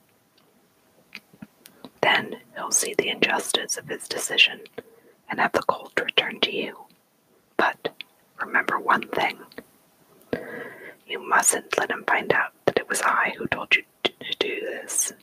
Then 2.02 2.38
he'll 2.56 2.70
see 2.70 2.94
the 2.94 3.10
injustice 3.10 3.78
of 3.78 3.88
his 3.88 4.08
decision 4.08 4.60
and 5.32 5.40
have 5.40 5.54
the 5.54 5.64
colt 5.64 6.00
returned 6.00 6.44
to 6.44 6.56
you. 6.56 6.78
But 7.58 7.96
remember 8.40 8.78
one 8.80 9.08
thing 9.08 9.40
you 11.08 11.20
mustn't 11.28 11.78
let 11.78 11.90
him 11.92 12.04
find 12.08 12.32
out 12.34 12.54
that 12.66 12.78
it 12.78 12.88
was 12.90 13.02
I 13.02 13.34
who 13.38 13.48
told 13.48 13.76
you 13.76 13.84
to 14.04 14.12
do 14.40 14.60
this. 14.62 15.14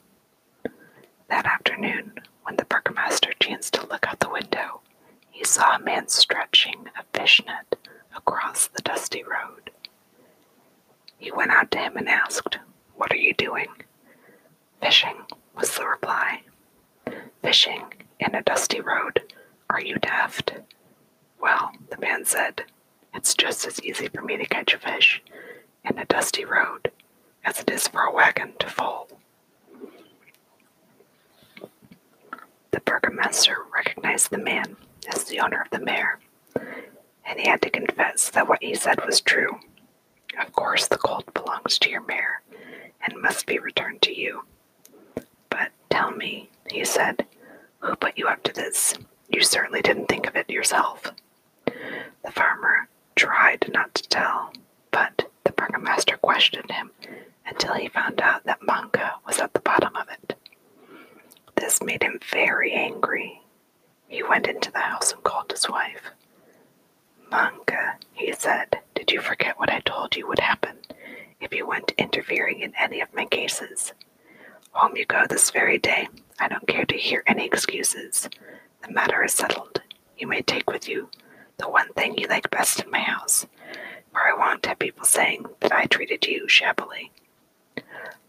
That 1.28 1.46
afternoon, 1.46 2.12
when 2.42 2.56
the 2.56 2.64
burgomaster 2.64 3.32
chanced 3.40 3.74
to 3.74 3.86
look 3.86 4.06
out 4.08 4.20
the 4.20 4.30
window, 4.30 4.80
he 5.30 5.44
saw 5.44 5.76
a 5.76 5.80
man 5.80 6.08
stretching 6.08 6.88
a 6.98 7.04
fish 7.18 7.40
net 7.46 7.76
across 8.16 8.66
the 8.68 8.82
dusty 8.82 9.22
road. 9.22 9.70
He 11.18 11.30
went 11.30 11.50
out 11.52 11.70
to 11.72 11.78
him 11.78 11.96
and 11.96 12.08
asked, 12.08 12.58
What 12.96 13.12
are 13.12 13.16
you 13.16 13.34
doing? 13.34 13.68
Fishing, 14.80 15.22
was 15.56 15.76
the 15.76 15.86
reply. 15.86 16.42
Fishing 17.42 17.92
in 18.20 18.34
a 18.34 18.42
dusty 18.42 18.80
road. 18.80 19.27
Are 19.70 19.80
you 19.80 19.96
daft? 19.96 20.52
Well, 21.40 21.72
the 21.90 21.98
man 21.98 22.24
said, 22.24 22.64
It's 23.14 23.34
just 23.34 23.66
as 23.66 23.82
easy 23.82 24.08
for 24.08 24.22
me 24.22 24.36
to 24.36 24.46
catch 24.46 24.74
a 24.74 24.78
fish 24.78 25.22
in 25.84 25.98
a 25.98 26.04
dusty 26.06 26.44
road 26.44 26.90
as 27.44 27.60
it 27.60 27.70
is 27.70 27.86
for 27.88 28.02
a 28.02 28.12
wagon 28.12 28.52
to 28.58 28.66
foal. 28.68 29.08
The 32.70 32.80
burgomaster 32.80 33.58
recognized 33.74 34.30
the 34.30 34.38
man 34.38 34.76
as 35.14 35.24
the 35.24 35.40
owner 35.40 35.60
of 35.62 35.70
the 35.70 35.84
mare, 35.84 36.18
and 36.56 37.38
he 37.38 37.48
had 37.48 37.62
to 37.62 37.70
confess 37.70 38.30
that 38.30 38.48
what 38.48 38.62
he 38.62 38.74
said 38.74 39.04
was 39.04 39.20
true. 39.20 39.58
Of 40.40 40.52
course, 40.52 40.86
the 40.88 40.98
colt 40.98 41.32
belongs 41.34 41.78
to 41.80 41.90
your 41.90 42.02
mare 42.06 42.42
and 43.02 43.20
must 43.20 43.46
be 43.46 43.58
returned 43.58 44.02
to 44.02 44.18
you. 44.18 44.42
But 45.50 45.70
tell 45.90 46.10
me, 46.10 46.50
he 46.70 46.84
said, 46.84 47.26
who 47.80 47.96
put 47.96 48.18
you 48.18 48.28
up 48.28 48.42
to 48.44 48.52
this? 48.52 48.94
You 49.28 49.42
certainly 49.42 49.82
didn't 49.82 50.06
think 50.06 50.26
of 50.26 50.36
it 50.36 50.50
yourself. 50.50 51.12
The 51.64 52.32
farmer 52.32 52.88
tried 53.14 53.70
not 53.72 53.94
to 53.94 54.08
tell, 54.08 54.52
but 54.90 55.30
the 55.44 55.52
burgomaster 55.52 56.16
questioned 56.16 56.70
him 56.70 56.90
until 57.46 57.74
he 57.74 57.88
found 57.88 58.20
out 58.20 58.44
that 58.44 58.62
Manka 58.62 59.14
was 59.26 59.38
at 59.38 59.52
the 59.52 59.60
bottom 59.60 59.94
of 59.96 60.08
it. 60.08 60.34
This 61.56 61.82
made 61.82 62.02
him 62.02 62.18
very 62.30 62.72
angry. 62.72 63.42
He 64.06 64.22
went 64.22 64.46
into 64.46 64.70
the 64.70 64.78
house 64.78 65.12
and 65.12 65.22
called 65.22 65.50
his 65.50 65.68
wife. 65.68 66.02
Manka, 67.30 67.96
he 68.12 68.32
said, 68.32 68.80
did 68.94 69.10
you 69.12 69.20
forget 69.20 69.58
what 69.58 69.70
I 69.70 69.80
told 69.80 70.16
you 70.16 70.26
would 70.26 70.38
happen 70.40 70.76
if 71.40 71.52
you 71.52 71.66
went 71.66 71.92
interfering 71.98 72.60
in 72.60 72.72
any 72.78 73.00
of 73.00 73.12
my 73.14 73.26
cases? 73.26 73.92
Home 74.72 74.96
you 74.96 75.04
go 75.06 75.24
this 75.28 75.50
very 75.50 75.78
day. 75.78 76.08
I 76.38 76.48
don't 76.48 76.66
care 76.66 76.84
to 76.84 76.96
hear 76.96 77.22
any 77.26 77.44
excuses. 77.46 78.28
The 78.82 78.92
matter 78.92 79.22
is 79.24 79.34
settled. 79.34 79.82
You 80.16 80.26
may 80.26 80.42
take 80.42 80.70
with 80.70 80.88
you 80.88 81.08
the 81.58 81.68
one 81.68 81.92
thing 81.94 82.16
you 82.18 82.26
like 82.28 82.50
best 82.50 82.80
in 82.80 82.90
my 82.90 83.00
house, 83.00 83.46
for 84.12 84.20
I 84.20 84.34
won't 84.36 84.66
have 84.66 84.78
people 84.78 85.04
saying 85.04 85.46
that 85.60 85.72
I 85.72 85.84
treated 85.86 86.26
you 86.26 86.48
shabbily. 86.48 87.10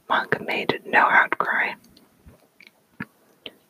Manka 0.10 0.44
made 0.44 0.82
no 0.86 1.02
outcry. 1.02 1.74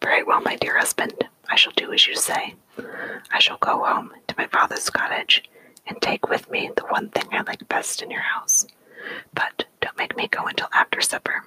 Very 0.01 0.23
well, 0.23 0.41
my 0.41 0.55
dear 0.55 0.77
husband, 0.77 1.13
I 1.49 1.55
shall 1.55 1.73
do 1.75 1.91
as 1.93 2.07
you 2.07 2.15
say. 2.15 2.55
I 3.31 3.39
shall 3.39 3.57
go 3.57 3.83
home 3.83 4.11
to 4.27 4.35
my 4.37 4.47
father's 4.47 4.89
cottage 4.89 5.43
and 5.87 6.01
take 6.01 6.29
with 6.29 6.49
me 6.49 6.71
the 6.75 6.85
one 6.85 7.09
thing 7.09 7.27
I 7.31 7.41
like 7.41 7.67
best 7.67 8.01
in 8.01 8.09
your 8.11 8.21
house. 8.21 8.65
But 9.33 9.65
don't 9.81 9.97
make 9.97 10.15
me 10.15 10.27
go 10.27 10.45
until 10.45 10.69
after 10.73 11.01
supper. 11.01 11.43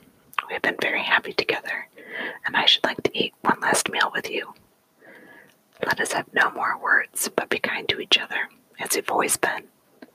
We 0.46 0.54
have 0.54 0.62
been 0.62 0.76
very 0.80 1.02
happy 1.02 1.32
together, 1.32 1.88
and 2.44 2.56
I 2.56 2.66
should 2.66 2.84
like 2.84 3.02
to 3.04 3.18
eat 3.18 3.34
one 3.42 3.60
last 3.60 3.90
meal 3.90 4.10
with 4.14 4.30
you. 4.30 4.54
Let 5.84 6.00
us 6.00 6.12
have 6.12 6.32
no 6.32 6.50
more 6.50 6.78
words, 6.78 7.28
but 7.34 7.48
be 7.48 7.58
kind 7.58 7.88
to 7.88 8.00
each 8.00 8.18
other, 8.18 8.48
as 8.80 8.94
we've 8.94 9.10
always 9.10 9.36
been, 9.36 9.64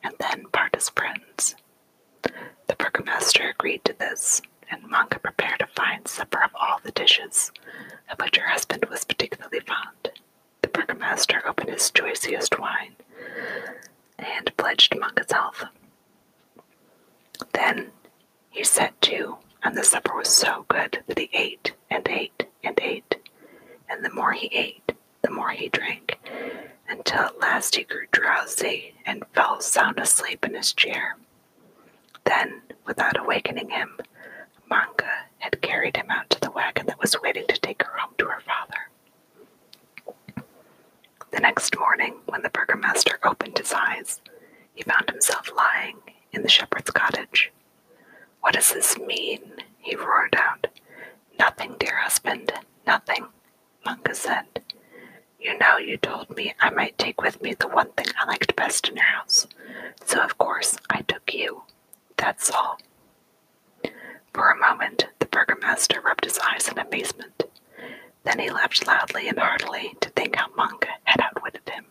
and 0.04 0.14
then 0.20 0.46
part 0.52 0.76
as 0.76 0.90
friends. 0.90 1.56
The 2.24 2.76
burgomaster 2.78 3.50
agreed 3.50 3.84
to 3.86 3.94
this, 3.94 4.42
and 4.70 4.88
Manka 4.90 5.20
prepared 5.20 5.62
a 5.62 5.68
fine 5.68 6.06
supper 6.06 6.44
of 6.44 6.52
all 6.56 6.80
the 6.84 6.92
dishes, 6.92 7.52
of 8.10 8.20
which 8.20 8.38
her 8.38 8.48
husband 8.50 8.86
was 8.90 9.06
particularly 9.06 9.60
fond. 9.62 10.12
The 10.62 10.68
burgomaster 10.70 11.42
opened 11.48 11.70
his 11.70 11.92
choicest 11.92 12.60
wine 12.60 12.96
and 14.18 14.56
pledged 14.58 14.98
Manka's 14.98 15.32
health. 15.32 15.66
Then 17.54 17.92
he 18.50 18.64
set 18.64 19.00
to, 19.04 19.38
and 19.64 19.78
the 19.78 19.84
supper 19.84 20.16
was 20.16 20.30
so 20.30 20.66
good 20.68 21.04
that 21.08 21.20
he 21.20 21.30
ate 21.34 21.74
and 21.90 22.08
ate 22.08 22.46
and 22.64 22.80
ate, 22.82 23.16
and 23.90 24.04
the 24.04 24.10
more 24.14 24.34
he 24.34 24.48
ate, 24.48 24.92
the 25.28 25.34
more 25.34 25.50
he 25.50 25.68
drank, 25.68 26.18
until 26.88 27.20
at 27.20 27.40
last 27.40 27.76
he 27.76 27.84
grew 27.84 28.06
drowsy 28.14 28.94
and 29.06 29.26
fell 29.34 29.60
sound 29.60 30.00
asleep 30.00 30.46
in 30.46 30.56
his 30.56 30.72
chair. 30.72 31.18
Then, 32.24 32.62
without 32.86 33.20
awakening 33.20 33.70
him, 33.70 33.98
Manka 34.70 35.26
had 35.40 35.62
carried 35.62 35.98
him 35.98 36.10
out 36.10 36.30
to 36.30 36.40
the 36.40 36.52
wagon 36.52 36.86
that 36.86 37.02
was 37.02 37.22
waiting 37.22 37.44
to 37.50 37.60
take 37.60 37.84
her 37.84 37.98
home 37.98 38.14
to 38.20 38.28
her 38.28 38.40
father. 38.40 40.46
The 41.32 41.42
next 41.42 41.78
morning, 41.78 42.16
when 42.28 42.42
the 42.42 42.50
burgomaster 42.50 43.20
opened 43.26 43.58
his 43.58 43.74
eyes, 43.74 44.22
he 44.76 44.84
found 44.84 45.10
himself 45.10 45.52
lying 45.54 45.98
in 46.32 46.42
the 46.42 46.48
shepherd's 46.48 46.92
cottage. 46.92 47.52
What 48.40 48.54
does 48.54 48.72
this 48.72 48.98
mean? 48.98 49.42
he 49.80 49.98
roared 49.98 50.36
out. 50.38 50.68
Nothing, 51.38 51.76
dear 51.80 51.98
husband, 51.98 52.54
nothing, 52.86 53.28
Munka 53.86 54.16
said. 54.16 54.46
You 55.48 55.58
know, 55.60 55.78
you 55.78 55.96
told 55.96 56.36
me 56.36 56.54
I 56.60 56.72
might 56.72 56.98
take 56.98 57.22
with 57.22 57.42
me 57.42 57.54
the 57.54 57.70
one 57.70 57.90
thing 57.94 58.08
I 58.20 58.28
liked 58.28 58.58
best 58.58 58.90
in 58.90 58.98
your 58.98 59.06
house, 59.06 59.48
so 60.04 60.22
of 60.22 60.38
course 60.38 60.76
I 60.90 61.04
took 61.04 61.34
you. 61.34 61.64
That's 62.18 62.52
all. 62.52 62.78
For 64.34 64.50
a 64.50 64.60
moment, 64.60 65.06
the 65.20 65.26
burgomaster 65.26 66.02
rubbed 66.02 66.26
his 66.26 66.38
eyes 66.40 66.68
in 66.68 66.78
amazement. 66.78 67.44
Then 68.26 68.40
he 68.40 68.50
laughed 68.52 68.86
loudly 68.86 69.30
and 69.30 69.40
heartily 69.40 69.94
to 70.02 70.10
think 70.10 70.36
how 70.36 70.50
Munka 70.50 70.90
had 71.06 71.22
outwitted 71.22 71.70
him. 71.70 71.86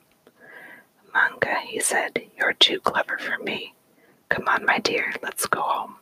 Munka, 1.14 1.54
he 1.64 1.80
said, 1.80 2.26
you're 2.36 2.52
too 2.52 2.78
clever 2.80 3.16
for 3.16 3.38
me. 3.42 3.72
Come 4.28 4.48
on, 4.48 4.66
my 4.66 4.80
dear, 4.80 5.14
let's 5.22 5.46
go 5.46 5.62
home. 5.62 5.94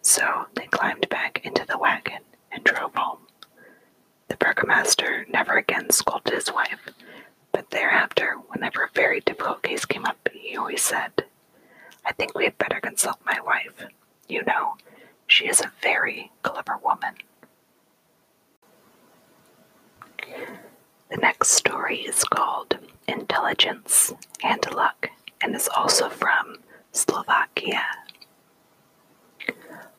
So 0.00 0.46
they 0.54 0.68
climbed 0.68 1.10
back 1.10 1.42
into 1.44 1.66
the 1.66 1.76
wagon 1.76 2.22
and 2.50 2.64
drove 2.64 2.94
home. 2.94 3.25
The 4.28 4.36
burgomaster 4.36 5.26
never 5.28 5.56
again 5.56 5.90
scolded 5.90 6.34
his 6.34 6.52
wife, 6.52 6.88
but 7.52 7.70
thereafter, 7.70 8.34
whenever 8.48 8.82
a 8.82 8.90
very 8.94 9.20
difficult 9.20 9.62
case 9.62 9.84
came 9.84 10.04
up, 10.04 10.28
he 10.32 10.56
always 10.56 10.82
said, 10.82 11.24
I 12.04 12.12
think 12.12 12.34
we 12.34 12.44
had 12.44 12.58
better 12.58 12.80
consult 12.80 13.18
my 13.24 13.40
wife. 13.40 13.86
You 14.28 14.42
know, 14.44 14.76
she 15.26 15.46
is 15.48 15.60
a 15.60 15.72
very 15.82 16.30
clever 16.42 16.78
woman. 16.82 17.14
The 21.10 21.16
next 21.18 21.50
story 21.50 21.98
is 22.00 22.24
called 22.24 22.78
Intelligence 23.08 24.12
and 24.42 24.64
Luck 24.74 25.10
and 25.40 25.54
is 25.54 25.68
also 25.76 26.08
from 26.08 26.56
Slovakia. 26.92 27.82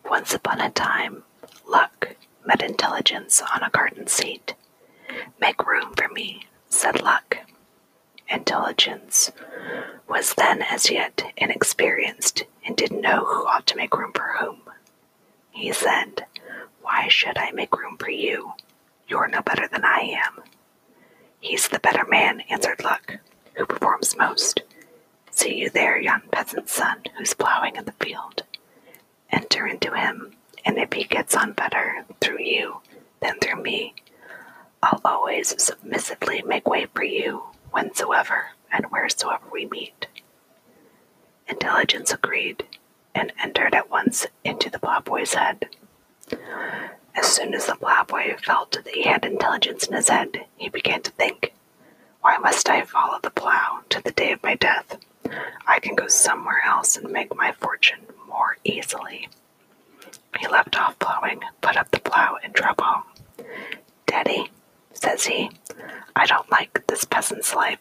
Once 0.10 0.34
upon 0.34 0.62
a 0.62 0.70
time, 0.70 1.24
Luck 1.68 2.16
met 2.48 2.64
Intelligence 2.64 3.44
on 3.54 3.62
a 3.62 3.70
garden 3.70 4.08
seat. 4.08 4.56
Make 5.40 5.68
room 5.68 5.94
for 5.96 6.08
me, 6.08 6.48
said 6.70 7.02
Luck. 7.02 7.38
Intelligence 8.30 9.32
was 10.08 10.34
then 10.36 10.62
as 10.62 10.90
yet 10.90 11.34
inexperienced 11.36 12.46
and 12.66 12.78
didn't 12.78 13.02
know 13.02 13.26
who 13.26 13.46
ought 13.46 13.68
to 13.68 13.76
make 13.76 13.96
room 13.96 14.14
for 14.14 14.36
whom. 14.40 14.62
He 15.52 15.74
said, 15.74 16.26
Why 16.82 17.10
should 17.10 17.38
I 17.38 17.52
make 17.52 17.78
room 17.78 17.98
for 17.98 18.10
you? 18.10 18.54
You're 19.10 19.28
no 19.28 19.42
better 19.42 19.68
than 19.68 19.84
I 19.84 20.18
am. 20.26 20.44
He's 21.42 21.68
the 21.68 21.80
better 21.80 22.06
man, 22.06 22.42
answered 22.50 22.82
Luck, 22.84 23.18
who 23.56 23.66
performs 23.66 24.18
most. 24.18 24.62
See 25.32 25.56
you 25.56 25.70
there, 25.70 26.00
yon 26.00 26.24
peasant's 26.32 26.74
son, 26.74 27.02
who's 27.18 27.34
ploughing 27.34 27.76
in 27.76 27.86
the 27.86 27.92
field. 27.94 28.44
Enter 29.32 29.68
into 29.68 29.94
him, 29.96 30.34
and 30.68 30.78
if 30.78 30.92
he 30.92 31.06
gets 31.06 31.34
on 31.34 31.54
better 31.54 32.06
through 32.20 32.42
you 32.42 32.82
than 33.22 33.40
through 33.40 33.64
me, 33.64 33.96
I'll 34.84 35.00
always 35.06 35.56
submissively 35.64 36.42
make 36.42 36.68
way 36.68 36.88
for 36.94 37.04
you 37.04 37.44
whensoever 37.74 38.48
and 38.72 38.86
wheresoever 38.88 39.46
we 39.50 39.66
meet. 39.66 40.08
Intelligence 41.48 42.12
agreed 42.12 42.66
and 43.16 43.32
entered 43.42 43.74
at 43.74 43.90
once 43.90 44.28
into 44.44 44.70
the 44.70 44.78
plowboy's 44.78 45.36
head. 45.36 45.70
As 47.16 47.26
soon 47.26 47.54
as 47.54 47.68
the 47.68 47.76
plowboy 47.76 48.36
felt 48.38 48.74
that 48.74 48.94
he 48.94 49.04
had 49.04 49.24
intelligence 49.24 49.88
in 49.88 49.96
his 49.96 50.10
head, 50.10 50.46
he 50.58 50.68
began 50.68 51.02
to 51.04 51.12
think, 51.12 51.54
Why 52.20 52.38
must 52.40 52.70
I 52.70 52.84
follow 52.84 53.20
the 53.24 53.30
plow 53.30 53.80
to 53.90 54.04
the 54.04 54.12
day 54.12 54.34
of 54.34 54.44
my 54.44 54.56
death? 54.56 54.98
I 55.66 55.80
can 55.80 55.96
go 55.96 56.08
somewhere 56.08 56.62
else 56.66 56.98
and 56.98 57.10
make 57.10 57.34
my 57.34 57.54
fortune 57.54 58.02
more 58.28 58.58
easily. 58.66 59.30
He 60.40 60.48
left 60.48 60.80
off 60.80 60.98
plowing, 61.00 61.42
put 61.62 61.78
up 61.78 61.90
the 61.92 62.00
plow, 62.00 62.38
and 62.44 62.54
drove 62.54 62.76
home. 62.80 63.04
Daddy, 64.06 64.50
says 64.94 65.26
he, 65.26 65.52
I 66.16 66.26
don't 66.26 66.52
like 66.52 66.86
this 66.88 67.06
peasant's 67.06 67.54
life. 67.56 67.80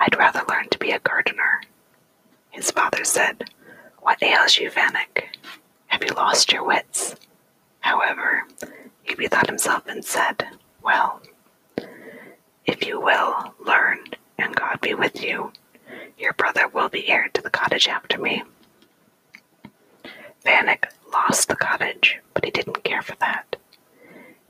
I'd 0.00 0.16
rather 0.18 0.42
learn 0.48 0.68
to 0.70 0.78
be 0.78 0.90
a 0.90 0.98
gardener. 0.98 1.62
His 2.50 2.70
father 2.70 3.04
said, 3.04 3.50
What 4.00 4.22
ails 4.22 4.58
you, 4.58 4.70
Vanek? 4.70 5.24
Have 5.86 6.02
you 6.04 6.14
lost 6.14 6.52
your 6.52 6.64
wits? 6.64 7.16
However, 7.80 8.44
he 9.02 9.14
bethought 9.14 9.46
himself 9.46 9.86
and 9.86 10.04
said, 10.04 10.46
Well, 10.82 11.20
if 12.64 12.86
you 12.86 13.00
will 13.00 13.54
learn, 13.64 13.98
and 14.38 14.54
God 14.54 14.80
be 14.80 14.94
with 14.94 15.22
you, 15.22 15.52
your 16.18 16.32
brother 16.32 16.68
will 16.68 16.88
be 16.88 17.08
heir 17.08 17.28
to 17.34 17.42
the 17.42 17.50
cottage 17.50 17.88
after 17.88 18.18
me. 18.18 18.42
Vanek 20.44 20.84
lost 21.12 21.48
the 21.48 21.56
cottage, 21.56 22.20
but 22.34 22.44
he 22.44 22.50
didn't 22.50 22.84
care 22.84 23.02
for 23.02 23.16
that, 23.16 23.56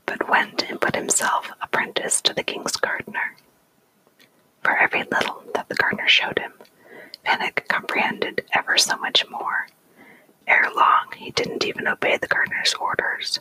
but 0.05 0.29
went 0.29 0.69
and 0.69 0.81
put 0.81 0.95
himself 0.95 1.51
apprentice 1.61 2.21
to 2.21 2.33
the 2.33 2.43
king's 2.43 2.75
gardener. 2.75 3.35
For 4.63 4.77
every 4.77 5.03
little 5.03 5.43
that 5.53 5.69
the 5.69 5.75
gardener 5.75 6.07
showed 6.07 6.39
him, 6.39 6.53
Vanek 7.25 7.67
comprehended 7.67 8.45
ever 8.53 8.77
so 8.77 8.97
much 8.97 9.27
more. 9.29 9.67
Ere 10.47 10.69
long, 10.75 11.07
he 11.15 11.31
didn't 11.31 11.65
even 11.65 11.87
obey 11.87 12.17
the 12.17 12.27
gardener's 12.27 12.73
orders 12.75 13.39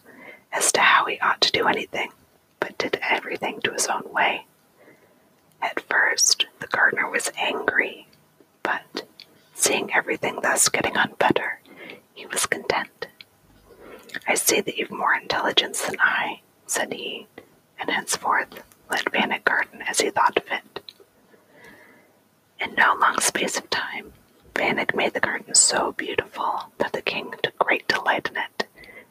as 0.53 0.71
to 0.73 0.81
how 0.81 1.05
he 1.07 1.19
ought 1.21 1.41
to 1.43 1.53
do 1.53 1.67
anything, 1.67 2.11
but 2.61 2.79
did 2.79 2.99
everything 3.03 3.61
to 3.63 3.73
his 3.73 3.87
own 3.89 4.05
way. 4.13 4.47
At 5.61 5.81
first, 5.81 6.47
the 6.61 6.67
gardener 6.69 7.09
was 7.11 7.31
angry, 7.39 8.07
but 8.63 9.03
seeing 9.55 9.93
everything 9.93 10.41
thus 10.43 10.69
getting 10.69 10.97
on 10.97 11.15
better, 11.19 11.61
he 12.15 12.27
was 12.27 12.47
content. 12.47 13.09
I 14.27 14.35
see 14.35 14.61
that 14.61 14.77
you've 14.77 14.91
more 14.91 15.15
intelligence 15.15 15.83
than 15.85 15.97
I, 16.01 16.41
said 16.67 16.93
he, 16.93 17.27
and 17.79 17.91
henceforth 17.91 18.63
led 18.91 19.05
Vanek 19.07 19.45
garden 19.45 19.83
as 19.83 20.01
he 20.01 20.11
thought 20.11 20.39
fit. 20.47 20.81
In 22.61 22.75
no 22.75 22.95
long 23.01 23.19
space 23.21 23.59
of 23.59 23.69
time, 23.71 24.13
Vanek 24.55 24.95
made 24.95 25.13
the 25.15 25.21
garden 25.21 25.55
so 25.55 25.93
beautiful 25.93 26.73
that 26.79 26.93
the 26.93 27.03
king 27.03 27.35
took 27.43 27.59
great 27.59 27.87
delight 27.89 28.29
in 28.31 28.37
it, 28.37 28.67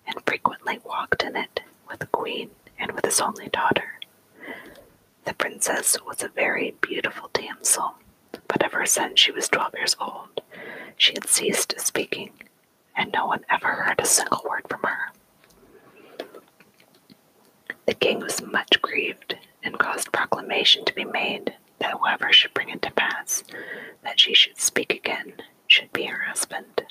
and 0.08 0.24
frequently 0.26 0.80
walked 0.86 1.24
in 1.24 1.36
it 1.36 1.62
with 1.90 2.00
the 2.00 2.08
queen 2.08 2.50
and 2.80 2.92
with 2.94 3.06
his 3.06 3.20
only 3.20 3.50
daughter. 3.50 4.00
The 5.26 5.34
princess 5.34 5.98
was 6.06 6.24
a 6.24 6.30
very 6.30 6.76
beautiful 6.82 7.30
damsel, 7.34 7.96
but 8.48 8.64
ever 8.64 8.86
since 8.86 9.20
she 9.20 9.32
was 9.32 9.48
twelve 9.50 9.74
years 9.76 9.96
old, 10.00 10.42
she 10.98 11.14
had 11.14 11.28
ceased 11.28 11.76
speaking, 11.80 12.32
and 12.96 13.12
no 13.12 13.26
one 13.26 13.46
ever 13.50 13.68
heard 13.68 14.00
a 14.00 14.06
single 14.06 14.42
word 14.48 14.66
from 14.70 14.82
her. 14.84 15.12
The 17.86 17.94
king 17.94 18.20
was 18.20 18.42
much 18.42 18.82
grieved 18.82 19.38
and 19.64 19.78
caused 19.78 20.12
proclamation 20.12 20.86
to 20.86 20.94
be 20.96 21.06
made 21.06 21.54
that 21.80 21.92
whoever 21.92 22.32
should 22.32 22.54
bring 22.54 22.70
it 22.70 22.82
to 22.84 22.92
pass 22.92 23.44
that 24.04 24.20
she 24.20 24.34
should 24.34 24.60
speak 24.60 24.94
again 24.94 25.34
should 25.68 25.92
be 25.94 26.06
her 26.06 26.24
husband. 26.24 26.84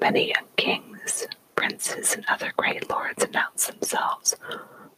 Many 0.00 0.28
young 0.30 0.46
kings, 0.56 1.26
princes, 1.54 2.14
and 2.14 2.24
other 2.28 2.52
great 2.56 2.88
lords 2.90 3.24
announced 3.24 3.68
themselves, 3.68 4.36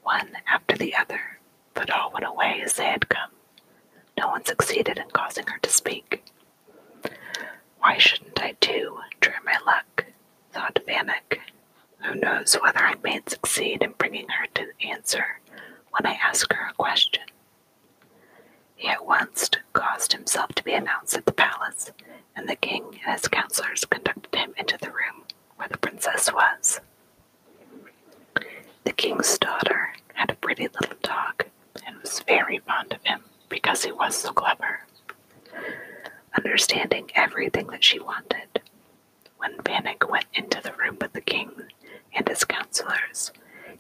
one 0.03 0.37
after 0.51 0.77
the 0.77 0.95
other, 0.95 1.39
but 1.75 1.91
all 1.91 2.11
went 2.13 2.27
away 2.27 2.61
as 2.65 2.75
they 2.75 2.85
had 2.87 3.09
come. 3.09 3.31
No 4.19 4.29
one 4.29 4.45
succeeded 4.45 4.99
in 4.99 5.09
causing 5.13 5.47
her 5.47 5.59
to 5.61 5.71
speak. 5.71 6.25
Why 7.79 7.99
shouldn't 7.99 8.41
I 8.43 8.53
too 8.61 8.99
try 9.21 9.35
my 9.45 9.59
luck? 9.67 10.07
thought 10.53 10.79
Vanek. 10.87 11.39
Who 12.01 12.15
knows 12.45 12.61
whether 12.61 12.81
I 12.81 12.95
may 13.03 13.21
succeed 13.27 13.83
in 13.83 13.93
bringing 13.97 14.29
her 14.29 14.47
to 14.55 14.87
answer 14.87 15.41
when 15.91 16.05
I 16.05 16.19
ask 16.23 16.53
her 16.53 16.69
a 16.69 16.75
question? 16.75 17.23
He 18.77 18.89
at 18.89 19.07
once 19.07 19.49
caused 19.73 20.13
himself 20.13 20.55
to 20.57 20.65
be 20.65 20.75
announced 20.75 21.17
at 21.17 21.25
the 21.25 21.33
palace, 21.33 21.91
and 22.37 22.47
the 22.47 22.57
king 22.57 23.01
and 23.07 23.19
his 23.19 23.29
counselors 23.29 23.87
conducted 23.87 24.35
him 24.35 24.53
into 24.59 24.77
the 24.79 24.89
room 24.89 25.25
where 25.57 25.69
the 25.69 25.79
princess 25.79 26.31
was. 26.31 26.81
The 28.85 28.93
king's 28.93 29.39
daughter 29.39 29.95
had 30.13 30.31
a 30.31 30.35
pretty 30.37 30.65
little 30.65 30.99
dog 31.03 31.47
and 31.87 31.97
was 32.03 32.21
very 32.27 32.59
fond 32.59 32.93
of 32.93 33.03
him 33.05 33.23
because 33.49 33.85
he 33.85 33.93
was 33.93 34.17
so 34.17 34.33
clever, 34.33 34.81
understanding 36.37 37.11
everything 37.15 37.69
that 37.69 37.85
she 37.85 38.01
wanted. 38.01 38.61
When 39.39 39.57
Vanek 39.59 40.11
went 40.11 40.27
into 40.35 40.61
the 40.61 40.73
room 40.73 40.99
with 41.01 41.15
the 41.15 41.23
king 41.23 41.51
and 42.15 42.29
his 42.29 42.45
counselors, 42.45 43.33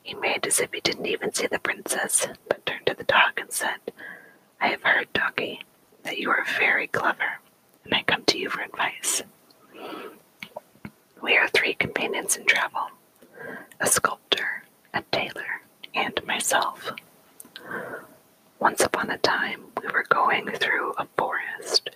he 0.02 0.14
made 0.14 0.46
as 0.46 0.60
if 0.60 0.72
he 0.72 0.80
didn't 0.80 1.06
even 1.06 1.32
see 1.32 1.46
the 1.46 1.58
princess, 1.58 2.26
but 2.48 2.64
turned 2.66 2.86
to 2.86 2.94
the 2.94 3.04
dog 3.04 3.38
and 3.38 3.50
said, 3.52 3.78
I 4.60 4.68
have 4.68 4.82
heard, 4.82 5.12
doggy, 5.12 5.60
that 6.02 6.18
you 6.18 6.30
are 6.30 6.44
very 6.58 6.86
clever, 6.86 7.38
and 7.84 7.94
I 7.94 8.02
come 8.02 8.24
to 8.26 8.38
you 8.38 8.48
for 8.50 8.62
advice. 8.62 9.22
We 11.22 11.36
are 11.36 11.48
three 11.48 11.74
companions 11.74 12.36
in 12.36 12.46
travel 12.46 12.88
a 13.80 13.86
sculptor, 13.86 14.64
a 14.92 15.02
tailor, 15.12 15.60
and 15.94 16.18
myself. 16.26 16.92
Once 18.58 18.82
upon 18.82 19.10
a 19.10 19.18
time, 19.18 19.64
we 19.82 19.88
were 19.88 20.04
going 20.08 20.46
through 20.50 20.92
a 20.96 21.06
forest, 21.18 21.90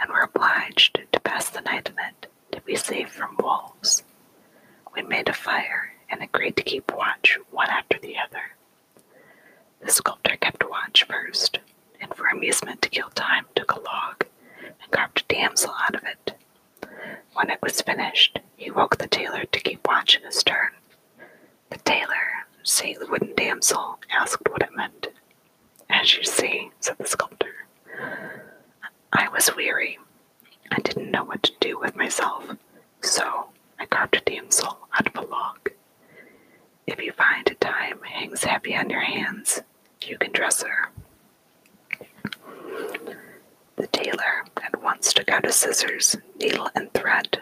and 0.00 0.10
were 0.10 0.22
obliged 0.22 1.00
to 1.12 1.20
pass 1.20 1.48
the 1.50 1.60
night 1.62 1.88
in 1.90 1.96
it 1.98 2.30
to 2.52 2.60
be 2.62 2.76
safe 2.76 3.10
from 3.10 3.36
wolves. 3.42 4.02
We 4.94 5.02
made 5.02 5.28
a 5.28 5.32
fire 5.32 5.92
and 6.10 6.22
agreed 6.22 6.56
to 6.56 6.62
keep 6.62 6.92
watch 6.94 7.38
one 7.50 7.68
after 7.70 7.98
the 7.98 8.16
other. 8.18 8.56
The 9.80 9.90
sculptor 9.90 10.36
kept 10.36 10.68
watch 10.68 11.04
first, 11.04 11.58
and 12.00 12.14
for 12.14 12.26
amusement 12.28 12.82
to 12.82 12.88
kill 12.88 13.10
time 13.10 13.46
took 13.54 13.72
a 13.72 13.80
log 13.80 14.24
and 14.60 14.90
carved 14.90 15.20
a 15.28 15.32
damsel 15.34 15.74
out 15.80 15.94
of 15.94 16.04
it. 16.04 16.34
When 17.34 17.50
it 17.50 17.60
was 17.62 17.80
finished, 17.82 18.38
he 18.56 18.70
woke 18.70 18.98
the 18.98 19.06
tailor 19.08 19.44
to 19.44 19.60
keep 19.60 19.86
watch 19.86 20.16
in 20.16 20.22
his 20.24 20.42
turn. 20.42 20.70
The 21.70 21.78
tailor, 21.78 22.46
seeing 22.62 22.98
the 22.98 23.06
wooden 23.06 23.34
damsel, 23.34 23.98
asked 24.10 24.48
what 24.48 24.62
it 24.62 24.74
meant. 24.76 25.08
As 25.90 26.16
you 26.16 26.24
see, 26.24 26.70
said 26.80 26.98
the 26.98 27.06
sculptor, 27.06 27.66
I 29.12 29.28
was 29.28 29.54
weary. 29.54 29.98
I 30.70 30.78
didn't 30.80 31.10
know 31.10 31.24
what 31.24 31.42
to 31.44 31.52
do 31.60 31.78
with 31.78 31.96
myself, 31.96 32.44
so 33.00 33.48
I 33.78 33.86
carved 33.86 34.16
a 34.16 34.20
damsel 34.20 34.78
out 34.92 35.06
of 35.06 35.16
a 35.16 35.26
log. 35.26 35.70
If 36.86 37.00
you 37.02 37.12
find 37.12 37.48
a 37.50 37.54
time 37.54 38.00
hangs 38.02 38.44
heavy 38.44 38.74
on 38.76 38.90
your 38.90 39.00
hands, 39.00 39.60
you 40.02 40.18
can 40.18 40.32
dress 40.32 40.62
her. 40.62 40.90
The 43.76 43.86
tailor 43.88 44.44
at 44.62 44.82
once 44.82 45.12
took 45.12 45.28
out 45.28 45.44
his 45.44 45.56
scissors, 45.56 46.16
needle, 46.40 46.68
and 46.74 46.92
thread, 46.92 47.40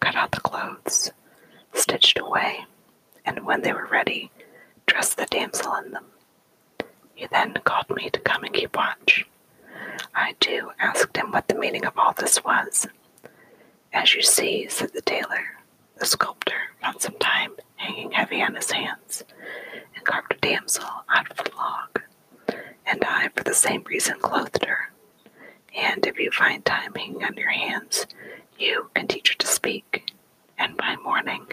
cut 0.00 0.14
out 0.14 0.32
the 0.32 0.40
clothes, 0.40 1.10
stitched 1.72 2.18
away, 2.18 2.64
and 3.24 3.44
when 3.46 3.62
they 3.62 3.72
were 3.72 3.86
ready, 3.86 4.30
dressed 4.86 5.16
the 5.16 5.26
damsel 5.26 5.74
in 5.76 5.92
them. 5.92 6.04
He 7.18 7.26
then 7.26 7.52
called 7.64 7.90
me 7.90 8.10
to 8.10 8.20
come 8.20 8.44
and 8.44 8.54
keep 8.54 8.76
watch. 8.76 9.26
I 10.14 10.36
too 10.38 10.70
asked 10.78 11.16
him 11.16 11.32
what 11.32 11.48
the 11.48 11.56
meaning 11.56 11.84
of 11.84 11.98
all 11.98 12.12
this 12.12 12.44
was. 12.44 12.86
As 13.92 14.14
you 14.14 14.22
see, 14.22 14.68
said 14.68 14.92
the 14.92 15.02
tailor, 15.02 15.56
the 15.96 16.06
sculptor 16.06 16.60
found 16.80 17.02
some 17.02 17.18
time 17.18 17.56
hanging 17.74 18.12
heavy 18.12 18.40
on 18.40 18.54
his 18.54 18.70
hands 18.70 19.24
and 19.96 20.04
carved 20.04 20.32
a 20.32 20.36
damsel 20.36 20.84
out 21.08 21.28
of 21.28 21.40
a 21.44 21.56
log, 21.56 22.02
and 22.86 23.02
I, 23.04 23.30
for 23.34 23.42
the 23.42 23.52
same 23.52 23.82
reason, 23.82 24.20
clothed 24.20 24.64
her. 24.64 24.92
And 25.76 26.06
if 26.06 26.20
you 26.20 26.30
find 26.30 26.64
time 26.64 26.94
hanging 26.94 27.24
on 27.24 27.34
your 27.34 27.50
hands, 27.50 28.06
you 28.56 28.90
can 28.94 29.08
teach 29.08 29.30
her 29.30 29.34
to 29.38 29.46
speak. 29.48 30.12
And 30.56 30.76
by 30.76 30.94
morning, 30.94 31.48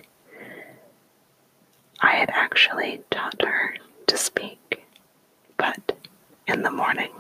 I 2.01 2.12
had 2.17 2.30
actually 2.30 3.01
taught 3.10 3.41
her 3.41 3.78
to 4.06 4.15
speak. 4.15 4.85
But 5.58 5.94
in 6.48 6.63
the 6.63 6.72
morning, 6.72 7.12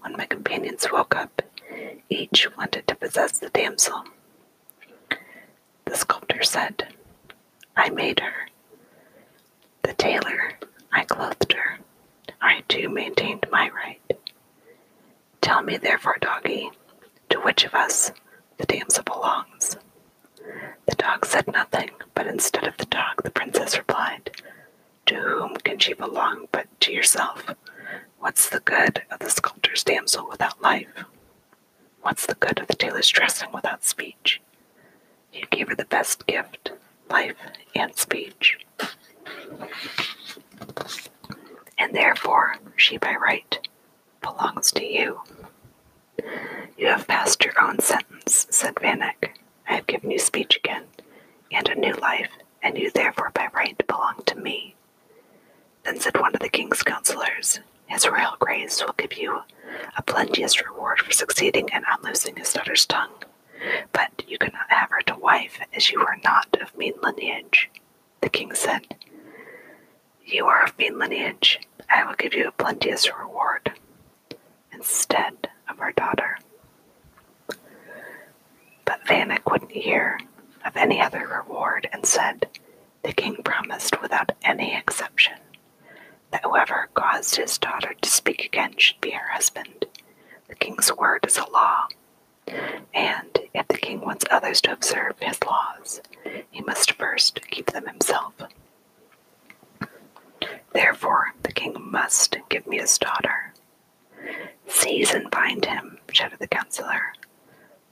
when 0.00 0.12
my 0.16 0.26
companions 0.26 0.86
woke 0.92 1.14
up, 1.16 1.42
each 2.08 2.48
wanted 2.56 2.86
to 2.86 2.94
possess 2.94 3.38
the 3.38 3.50
damsel. 3.50 4.04
The 5.84 5.96
sculptor 5.96 6.42
said, 6.42 6.88
I 7.76 7.90
made 7.90 8.20
her. 8.20 8.48
The 9.82 9.94
tailor, 9.94 10.58
I 10.92 11.04
clothed 11.04 11.52
her. 11.52 11.78
I 12.40 12.62
too 12.68 12.88
maintained 12.88 13.46
my 13.50 13.70
right. 13.70 14.00
Tell 15.40 15.62
me, 15.62 15.76
therefore, 15.76 16.16
doggy, 16.20 16.70
to 17.30 17.40
which 17.40 17.64
of 17.64 17.74
us 17.74 18.12
the 18.58 18.66
damsel 18.66 19.04
belongs. 19.04 19.76
The 20.86 20.96
dog 20.96 21.24
said 21.26 21.46
nothing, 21.48 21.90
but 22.14 22.26
instead 22.26 22.66
of 22.66 22.76
the 22.76 22.86
dog, 22.86 23.22
the 23.22 23.30
princess 23.30 23.76
replied, 23.78 24.30
To 25.06 25.14
whom 25.14 25.56
can 25.56 25.78
she 25.78 25.94
belong 25.94 26.48
but 26.52 26.66
to 26.80 26.92
yourself? 26.92 27.44
What's 28.18 28.48
the 28.48 28.60
good 28.60 29.02
of 29.10 29.20
the 29.20 29.30
sculptor's 29.30 29.84
damsel 29.84 30.28
without 30.28 30.60
life? 30.60 31.04
What's 32.02 32.26
the 32.26 32.34
good 32.34 32.58
of 32.60 32.66
the 32.66 32.74
tailor's 32.74 33.08
dressing 33.08 33.50
without 33.52 33.84
speech? 33.84 34.40
You 35.32 35.44
gave 35.50 35.68
her 35.68 35.74
the 35.74 35.84
best 35.84 36.26
gift 36.26 36.72
life 37.10 37.36
and 37.74 37.94
speech. 37.96 38.58
And 41.78 41.94
therefore, 41.94 42.56
she 42.76 42.96
by 42.96 43.14
right 43.14 43.58
belongs 44.22 44.72
to 44.72 44.84
you. 44.84 45.20
You 46.76 46.86
have 46.88 47.06
passed 47.06 47.44
your 47.44 47.54
own 47.60 47.78
sentence, 47.80 48.46
said 48.50 48.74
Vanek. 48.76 49.30
I 49.68 49.74
have 49.76 49.86
given 49.86 50.10
you 50.10 50.18
speech 50.18 50.56
again, 50.56 50.84
and 51.50 51.68
a 51.68 51.74
new 51.74 51.94
life, 51.94 52.30
and 52.62 52.76
you 52.78 52.90
therefore 52.90 53.30
by 53.34 53.48
right 53.54 53.76
belong 53.86 54.22
to 54.26 54.36
me. 54.36 54.75
Then 55.86 56.00
said 56.00 56.18
one 56.18 56.34
of 56.34 56.40
the 56.40 56.48
king's 56.48 56.82
counselors, 56.82 57.60
His 57.86 58.08
Royal 58.08 58.34
Grace 58.40 58.82
will 58.84 58.94
give 58.98 59.12
you 59.16 59.42
a 59.96 60.02
plenteous 60.02 60.60
reward 60.60 60.98
for 60.98 61.12
succeeding 61.12 61.68
in 61.72 61.84
unloosing 61.84 62.34
his 62.36 62.52
daughter's 62.52 62.84
tongue, 62.84 63.12
but 63.92 64.24
you 64.26 64.36
cannot 64.36 64.68
have 64.68 64.90
her 64.90 65.00
to 65.02 65.14
wife, 65.14 65.60
as 65.72 65.88
you 65.92 66.00
are 66.00 66.18
not 66.24 66.56
of 66.60 66.76
mean 66.76 66.94
lineage. 67.04 67.70
The 68.20 68.28
king 68.28 68.52
said, 68.52 68.96
You 70.24 70.46
are 70.46 70.64
of 70.64 70.76
mean 70.76 70.98
lineage. 70.98 71.60
I 71.88 72.04
will 72.04 72.14
give 72.14 72.34
you 72.34 72.48
a 72.48 72.52
plenteous 72.52 73.08
reward 73.16 73.70
instead 74.72 75.48
of 75.70 75.78
our 75.78 75.92
daughter. 75.92 76.40
But 78.84 79.04
Vanek 79.06 79.48
wouldn't 79.48 79.70
hear 79.70 80.18
of 80.64 80.76
any 80.76 81.00
other 81.00 81.28
reward 81.28 81.88
and 81.92 82.04
said, 82.04 82.48
The 83.04 83.12
king 83.12 83.36
promised 83.44 84.02
without 84.02 84.32
any 84.42 84.76
exception 84.76 85.34
that 86.36 86.44
whoever 86.44 86.90
caused 86.92 87.36
his 87.36 87.56
daughter 87.56 87.94
to 87.98 88.10
speak 88.10 88.44
again 88.44 88.74
should 88.76 89.00
be 89.00 89.12
her 89.12 89.28
husband. 89.30 89.86
The 90.48 90.54
king's 90.54 90.94
word 90.94 91.24
is 91.26 91.38
a 91.38 91.50
law, 91.50 91.86
and 92.92 93.38
if 93.54 93.66
the 93.68 93.78
king 93.78 94.02
wants 94.02 94.26
others 94.30 94.60
to 94.62 94.72
observe 94.72 95.14
his 95.18 95.42
laws, 95.42 96.02
he 96.50 96.60
must 96.60 96.92
first 96.92 97.40
keep 97.50 97.72
them 97.72 97.86
himself. 97.86 98.34
Therefore, 100.74 101.32
the 101.42 101.52
king 101.52 101.74
must 101.80 102.36
give 102.50 102.66
me 102.66 102.80
his 102.80 102.98
daughter. 102.98 103.54
Seize 104.68 105.14
and 105.14 105.30
bind 105.30 105.64
him, 105.64 105.96
shouted 106.12 106.38
the 106.38 106.48
counselor. 106.48 107.14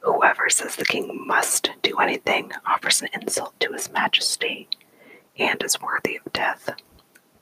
Whoever 0.00 0.50
says 0.50 0.76
the 0.76 0.84
king 0.84 1.18
must 1.26 1.70
do 1.80 1.96
anything 1.96 2.52
offers 2.66 3.00
an 3.00 3.08
insult 3.18 3.58
to 3.60 3.72
his 3.72 3.90
majesty 3.90 4.68
and 5.38 5.62
is 5.62 5.80
worthy 5.80 6.18
of 6.18 6.30
death. 6.34 6.68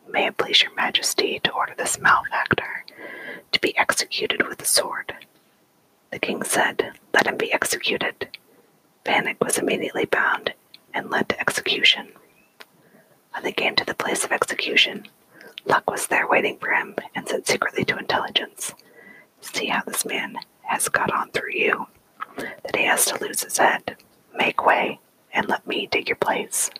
May 0.08 0.26
it 0.26 0.36
please 0.36 0.62
your 0.62 0.74
majesty 0.74 1.40
to 1.42 1.52
order 1.52 1.74
this 1.76 1.98
malefactor 1.98 2.84
to 3.52 3.60
be 3.60 3.76
executed 3.76 4.46
with 4.46 4.58
the 4.58 4.64
sword. 4.64 5.14
The 6.10 6.18
king 6.18 6.42
said, 6.42 6.92
Let 7.14 7.26
him 7.26 7.36
be 7.36 7.52
executed. 7.52 8.28
Vanek 9.04 9.40
was 9.40 9.58
immediately 9.58 10.04
bound 10.04 10.52
and 10.92 11.10
led 11.10 11.28
to 11.30 11.40
execution. 11.40 12.12
When 13.32 13.42
they 13.42 13.52
came 13.52 13.74
to 13.76 13.84
the 13.84 13.94
place 13.94 14.24
of 14.24 14.32
execution, 14.32 15.06
Luck 15.64 15.90
was 15.90 16.06
there 16.06 16.28
waiting 16.28 16.58
for 16.58 16.70
him 16.70 16.96
and 17.14 17.26
said 17.28 17.46
secretly 17.46 17.84
to 17.86 17.98
intelligence, 17.98 18.74
See 19.40 19.66
how 19.66 19.82
this 19.84 20.04
man 20.04 20.36
has 20.62 20.88
got 20.88 21.12
on 21.12 21.30
through 21.30 21.52
you, 21.52 21.86
that 22.36 22.76
he 22.76 22.84
has 22.84 23.04
to 23.06 23.20
lose 23.22 23.42
his 23.42 23.58
head. 23.58 23.96
Make 24.34 24.64
way 24.64 25.00
and 25.32 25.48
let 25.48 25.66
me 25.66 25.86
take 25.86 26.08
your 26.08 26.16
place. 26.16 26.70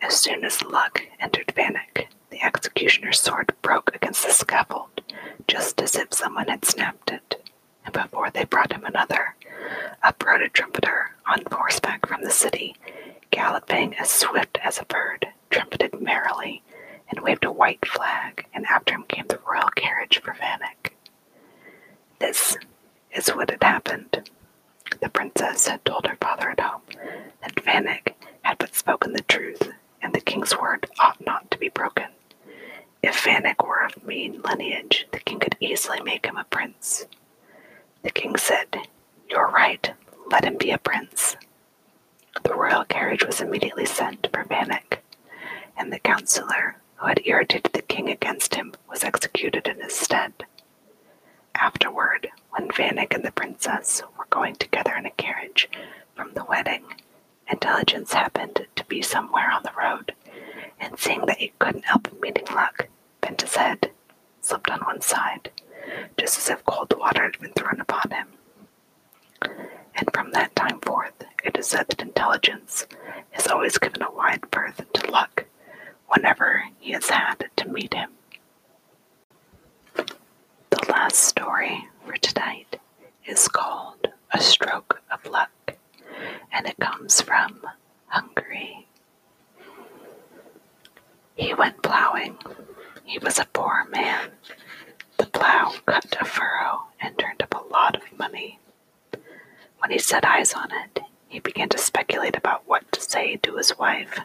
As 0.00 0.16
soon 0.16 0.44
as 0.44 0.62
Luck 0.62 1.02
entered 1.20 1.48
Vanek, 1.48 2.06
the 2.30 2.42
executioner's 2.42 3.20
sword 3.20 3.52
broke 3.62 3.94
against 3.94 4.24
the 4.26 4.32
scaffold, 4.32 5.00
just 5.46 5.80
as 5.80 5.96
if 5.96 6.12
someone 6.14 6.48
had 6.48 6.64
snapped 6.64 7.10
it. 7.10 7.48
And 7.84 7.92
before 7.92 8.30
they 8.30 8.44
brought 8.44 8.72
him 8.72 8.84
another, 8.84 9.34
up 10.02 10.24
rode 10.24 10.42
a 10.42 10.48
trumpeter 10.48 11.10
on 11.26 11.42
horseback 11.50 12.06
from 12.06 12.22
the 12.22 12.30
city, 12.30 12.76
galloping 13.30 13.94
as 13.96 14.10
swift 14.10 14.58
as 14.62 14.78
a 14.78 14.84
bird, 14.84 15.28
trumpeted 15.50 16.00
merrily, 16.00 16.62
and 17.10 17.20
waved 17.20 17.44
a 17.44 17.52
white 17.52 17.86
flag, 17.86 18.46
and 18.54 18.66
after 18.66 18.94
him 18.94 19.04
came 19.08 19.26
the 19.28 19.40
royal 19.46 19.68
carriage 19.70 20.20
for 20.22 20.32
Vanek. 20.34 20.92
This 22.18 22.56
is 23.14 23.28
what 23.28 23.50
had 23.50 23.62
happened. 23.62 24.30
The 25.00 25.08
princess 25.08 25.66
had 25.66 25.84
told 25.84 26.06
her 26.06 26.16
father 26.20 26.50
at 26.50 26.60
home 26.60 26.82
that 27.42 27.54
Vanek 27.56 28.14
had 28.42 28.58
but 28.58 28.74
spoken 28.74 29.12
the 29.12 29.22
truth, 29.22 29.70
and 30.08 30.14
the 30.14 30.20
king's 30.22 30.56
word 30.58 30.86
ought 30.98 31.20
not 31.26 31.50
to 31.50 31.58
be 31.58 31.68
broken. 31.68 32.06
If 33.02 33.24
Vanek 33.24 33.62
were 33.62 33.84
of 33.84 34.06
mean 34.06 34.40
lineage, 34.40 35.06
the 35.12 35.18
king 35.18 35.38
could 35.38 35.54
easily 35.60 36.00
make 36.00 36.24
him 36.24 36.38
a 36.38 36.44
prince. 36.44 37.04
The 38.02 38.10
king 38.10 38.36
said, 38.36 38.88
You're 39.28 39.50
right, 39.50 39.92
let 40.30 40.46
him 40.46 40.56
be 40.56 40.70
a 40.70 40.78
prince. 40.78 41.36
The 42.42 42.54
royal 42.54 42.86
carriage 42.86 43.26
was 43.26 43.42
immediately 43.42 43.84
sent 43.84 44.28
for 44.32 44.44
Vanek, 44.44 45.00
and 45.76 45.92
the 45.92 45.98
counselor 45.98 46.76
who 46.94 47.08
had 47.08 47.20
irritated 47.26 47.74
the 47.74 47.82
king 47.82 48.08
against 48.08 48.54
him 48.54 48.72
was 48.88 49.04
executed 49.04 49.68
in 49.68 49.78
his 49.82 49.92
stead. 49.92 50.32
Afterward, 51.54 52.28
when 52.52 52.68
Vanek 52.68 53.14
and 53.14 53.26
the 53.26 53.32
princess 53.32 54.02
were 54.16 54.26
going 54.30 54.54
together 54.54 54.94
in 54.94 55.04
a 55.04 55.10
carriage 55.10 55.68
from 56.16 56.32
the 56.32 56.44
wedding, 56.46 56.84
intelligence 57.50 58.12
happened 58.12 58.66
to 58.76 58.84
be 58.86 59.02
somewhere 59.02 59.50
on 59.50 59.62
the 59.62 59.72
road, 59.78 60.14
and 60.80 60.98
seeing 60.98 61.26
that 61.26 61.38
he 61.38 61.52
couldn't 61.58 61.84
help 61.84 62.08
meeting 62.20 62.46
luck, 62.54 62.88
bent 63.20 63.40
his 63.42 63.56
head, 63.56 63.90
slipped 64.40 64.70
on 64.70 64.80
one 64.80 65.00
side, 65.00 65.50
just 66.18 66.38
as 66.38 66.48
if 66.50 66.64
cold 66.64 66.92
water 66.98 67.22
had 67.24 67.38
been 67.40 67.52
thrown 67.52 67.80
upon 67.80 68.10
him, 68.10 68.28
and 69.94 70.08
from 70.12 70.30
that 70.32 70.54
time 70.56 70.80
forth 70.80 71.24
it 71.44 71.56
is 71.56 71.66
said 71.68 71.86
that 71.88 72.02
intelligence 72.02 72.86
has 73.30 73.46
always 73.46 73.78
given 73.78 74.02
a 74.02 74.10
wide 74.10 74.50
berth 74.50 74.80
to 74.92 75.10
luck 75.10 75.44
whenever 76.08 76.64
he 76.78 76.92
has 76.92 77.08
had 77.10 77.48
to 77.56 77.68
meet 77.68 77.94
him. 77.94 78.10
The 79.94 80.86
last 80.88 81.16
story 81.16 81.88
for 82.04 82.16
tonight 82.16 82.78
is 83.26 83.48
called 83.48 84.08
A 84.32 84.40
Stroke 84.40 85.02
of 85.10 85.24
Luck, 85.26 85.50
and 86.52 86.66
it 86.66 86.76
comes 86.78 87.20
from 87.20 87.62
Hungary. 88.06 88.86
He 91.34 91.54
went 91.54 91.82
plowing. 91.82 92.38
He 93.04 93.18
was 93.18 93.38
a 93.38 93.44
poor 93.52 93.84
man. 93.90 94.32
The 95.18 95.26
plow 95.26 95.72
cut 95.86 96.16
a 96.20 96.24
furrow 96.24 96.88
and 97.00 97.16
turned 97.18 97.42
up 97.42 97.54
a 97.54 97.72
lot 97.72 97.96
of 97.96 98.18
money. 98.18 98.58
When 99.78 99.90
he 99.90 99.98
set 99.98 100.24
eyes 100.24 100.52
on 100.54 100.70
it, 100.72 101.00
he 101.28 101.38
began 101.40 101.68
to 101.70 101.78
speculate 101.78 102.36
about 102.36 102.66
what 102.66 102.90
to 102.92 103.00
say 103.00 103.36
to 103.36 103.56
his 103.56 103.78
wife. 103.78 104.20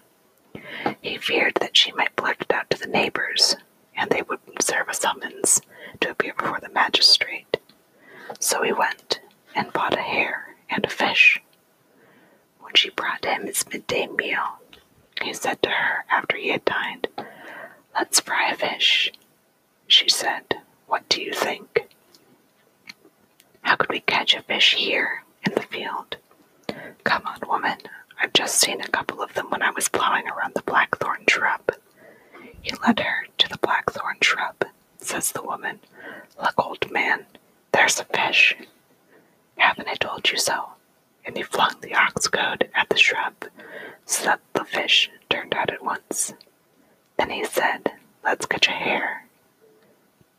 He 1.01 1.17
feared 1.17 1.55
that 1.55 1.77
she 1.77 1.91
might 1.91 2.15
blurt 2.15 2.41
it 2.41 2.51
out 2.51 2.69
to 2.71 2.79
the 2.79 2.87
neighbors, 2.87 3.55
and 3.95 4.09
they 4.09 4.21
would 4.23 4.39
serve 4.61 4.87
a 4.89 4.93
summons 4.93 5.61
to 5.99 6.09
appear 6.11 6.33
before 6.33 6.59
the 6.59 6.69
magistrate. 6.69 7.57
So 8.39 8.63
he 8.63 8.71
went 8.73 9.19
and 9.55 9.71
bought 9.73 9.97
a 9.97 10.01
hare 10.01 10.55
and 10.69 10.83
a 10.85 10.89
fish. 10.89 11.41
When 12.73 12.77
she 12.79 12.89
brought 12.89 13.23
him 13.23 13.45
his 13.45 13.69
midday 13.69 14.07
meal, 14.07 14.57
he 15.21 15.31
said 15.31 15.61
to 15.61 15.69
her 15.69 16.05
after 16.09 16.35
he 16.37 16.49
had 16.49 16.65
dined, 16.65 17.07
Let's 17.93 18.19
fry 18.19 18.49
a 18.49 18.55
fish. 18.55 19.13
She 19.85 20.09
said, 20.09 20.55
What 20.87 21.07
do 21.07 21.21
you 21.21 21.33
think? 21.33 21.87
How 23.61 23.75
could 23.75 23.89
we 23.91 23.99
catch 23.99 24.33
a 24.33 24.41
fish 24.41 24.73
here 24.73 25.23
in 25.45 25.53
the 25.53 25.61
field? 25.61 26.17
Come 27.03 27.27
on, 27.27 27.47
woman. 27.47 27.77
I've 28.19 28.33
just 28.33 28.59
seen 28.59 28.81
a 28.81 28.87
couple 28.87 29.21
of 29.21 29.35
them 29.35 29.51
when 29.51 29.61
I 29.61 29.69
was 29.69 29.87
plowing 29.87 30.27
around 30.27 30.55
the 30.55 30.63
blackthorn 30.63 31.25
shrub. 31.29 31.73
He 32.63 32.73
led 32.87 33.01
her 33.01 33.27
to 33.37 33.49
the 33.49 33.59
blackthorn 33.59 34.17
shrub, 34.23 34.65
says 34.97 35.31
the 35.31 35.43
woman. 35.43 35.79
Look, 36.41 36.55
old 36.57 36.89
man, 36.91 37.27
there's 37.71 37.99
a 37.99 38.05
fish. 38.05 38.55
Haven't 39.57 39.89
I 39.89 39.93
told 39.93 40.27
you 40.31 40.39
so? 40.39 40.69
And 41.25 41.37
he 41.37 41.43
flung 41.43 41.75
the 41.81 41.95
ox 41.95 42.27
goad 42.27 42.69
at 42.75 42.89
the 42.89 42.97
shrub 42.97 43.33
so 44.05 44.25
that 44.25 44.41
the 44.53 44.65
fish 44.65 45.09
turned 45.29 45.53
out 45.53 45.71
at 45.71 45.83
once. 45.83 46.33
Then 47.17 47.29
he 47.29 47.43
said, 47.45 47.91
Let's 48.23 48.45
catch 48.45 48.67
a 48.67 48.71
hare. 48.71 49.25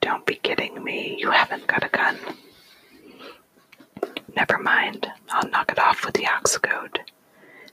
Don't 0.00 0.26
be 0.26 0.36
kidding 0.36 0.82
me, 0.82 1.16
you 1.18 1.30
haven't 1.30 1.66
got 1.66 1.84
a 1.84 1.88
gun. 1.88 2.16
Never 4.36 4.58
mind, 4.58 5.10
I'll 5.30 5.48
knock 5.48 5.70
it 5.72 5.78
off 5.78 6.04
with 6.04 6.14
the 6.14 6.26
ox 6.26 6.56
goad. 6.58 7.00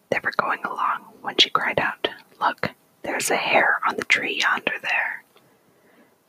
They 0.09 0.19
were 0.23 0.33
going 0.37 0.63
along 0.63 1.05
when 1.21 1.37
she 1.37 1.49
cried 1.49 1.79
out, 1.79 2.07
Look, 2.39 2.71
there's 3.03 3.31
a 3.31 3.35
hare 3.35 3.79
on 3.87 3.95
the 3.97 4.05
tree 4.05 4.39
yonder 4.41 4.73
there. 4.81 5.23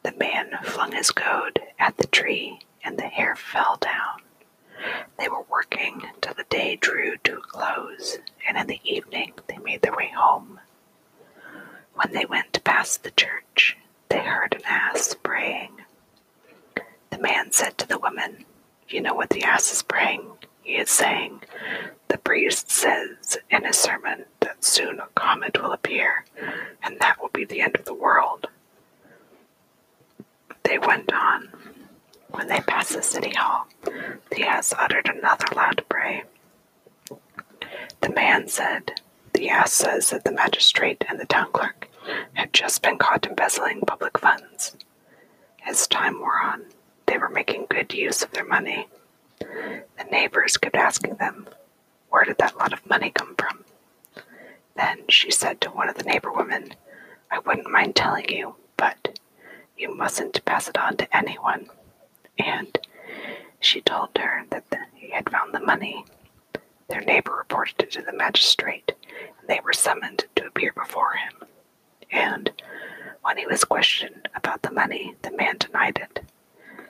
The 0.03 0.13
man 0.19 0.59
flung 0.65 0.93
his 0.93 1.11
goad 1.11 1.61
at 1.79 1.97
the 1.97 2.07
tree, 2.07 2.61
and 2.85 2.99
the 2.99 3.07
hare 3.09 3.37
fell 3.37 3.77
down. 3.81 4.23
They 5.19 5.29
were 5.29 5.45
working 5.51 6.03
till 6.21 6.35
the 6.35 6.45
day 6.49 6.77
drew 6.77 7.17
to 7.19 7.39
a 7.39 7.41
close, 7.41 8.19
and 8.47 8.57
in 8.57 8.67
the 8.67 8.81
evening 8.85 9.33
they 9.47 9.59
made 9.59 9.83
their 9.83 9.95
way 9.97 10.11
home. 10.15 10.61
When 11.95 12.13
they 12.13 12.25
went 12.25 12.65
past 12.65 13.03
the 13.03 13.11
church, 13.11 13.77
they 14.09 14.19
heard 14.21 14.55
an 14.55 14.63
ass 14.67 15.15
braying. 15.15 15.83
The 17.11 17.19
man 17.19 17.53
said 17.53 17.79
to 17.79 17.89
the 17.89 17.99
woman, 17.99 18.45
You 18.89 19.01
know 19.01 19.15
what 19.15 19.31
the 19.31 19.43
ass 19.45 19.73
is 19.73 19.83
braying? 19.83 20.33
He 20.63 20.75
is 20.77 20.91
saying, 20.91 21.43
The 22.09 22.19
priest 22.19 22.71
says 22.71 23.39
in 23.51 23.65
his 23.65 23.77
sermon 23.77 24.25
that 24.41 24.65
soon 24.65 25.01
a 25.01 25.07
comet 25.15 25.61
will 25.61 25.73
appear, 25.73 26.25
and 26.83 26.99
that 27.01 27.21
will 27.21 27.31
be 27.31 27.45
the 27.45 27.61
end 27.61 27.77
of 27.77 27.85
the 27.85 27.95
world. 27.95 28.47
They 30.65 30.79
went 30.79 31.13
on. 31.13 31.32
When 32.33 32.49
they 32.49 32.61
passed 32.61 32.95
the 32.95 33.03
city 33.03 33.31
hall, 33.37 33.67
the 34.31 34.45
ass 34.45 34.73
uttered 34.79 35.09
another 35.09 35.47
loud 35.55 35.85
bray. 35.89 36.25
The 38.01 38.11
man 38.11 38.49
said, 38.49 39.01
The 39.33 39.49
ass 39.49 39.73
says 39.73 40.11
that 40.11 40.25
the 40.25 40.33
magistrate 40.33 41.05
and 41.09 41.19
the 41.21 41.27
town 41.27 41.53
clerk 41.53 41.89
had 42.35 42.53
just 42.53 42.83
been 42.83 42.99
caught 42.99 43.27
embezzling 43.27 43.81
public 43.83 44.19
funds. 44.19 44.77
As 45.67 45.87
time 45.87 46.19
wore 46.19 46.41
on, 46.43 46.65
they 47.07 47.19
were 47.19 47.29
making 47.29 47.67
good 47.69 47.93
use 47.93 48.23
of 48.23 48.33
their 48.33 48.45
money. 48.45 48.89
The 49.39 50.05
neighbors 50.11 50.57
kept 50.57 50.77
asking 50.77 51.17
them, 51.17 51.49
Where 52.11 52.25
did 52.25 52.39
that 52.39 52.57
lot 52.57 52.73
of 52.73 52.89
money 52.89 53.11
come 53.11 53.35
from? 53.37 53.65
Then 54.77 55.05
she 55.09 55.31
said 55.31 55.61
to 55.61 55.71
one 55.71 55.89
of 55.89 55.97
the 55.97 56.05
neighbor 56.05 56.33
women, 56.33 56.75
I 57.31 57.39
wouldn't 57.39 57.71
mind 57.71 57.95
telling 57.97 58.29
you, 58.29 58.57
but 58.77 59.19
you 59.77 59.95
mustn't 59.95 60.45
pass 60.45 60.69
it 60.69 60.77
on 60.79 60.97
to 60.99 61.17
anyone. 61.17 61.69
And 62.39 62.79
she 63.61 63.81
told 63.81 64.11
her 64.19 64.45
that 64.51 64.69
the, 64.71 64.79
he 64.95 65.11
had 65.11 65.31
found 65.31 65.55
the 65.55 65.61
money. 65.61 66.05
Their 66.89 67.01
neighbor 67.03 67.37
reported 67.37 67.81
it 67.81 67.91
to 67.93 68.03
the 68.03 68.13
magistrate, 68.13 68.93
and 69.41 69.49
they 69.49 69.61
were 69.65 69.73
summoned 69.73 70.25
to 70.37 70.47
appear 70.47 70.73
before 70.73 71.15
him. 71.15 71.49
And 72.11 72.51
when 73.23 73.39
he 73.39 73.47
was 73.47 73.65
questioned 73.65 74.29
about 74.35 74.63
the 74.63 74.73
money, 74.73 75.15
the 75.23 75.31
man 75.31 75.57
denied 75.59 75.99
it. 75.99 76.25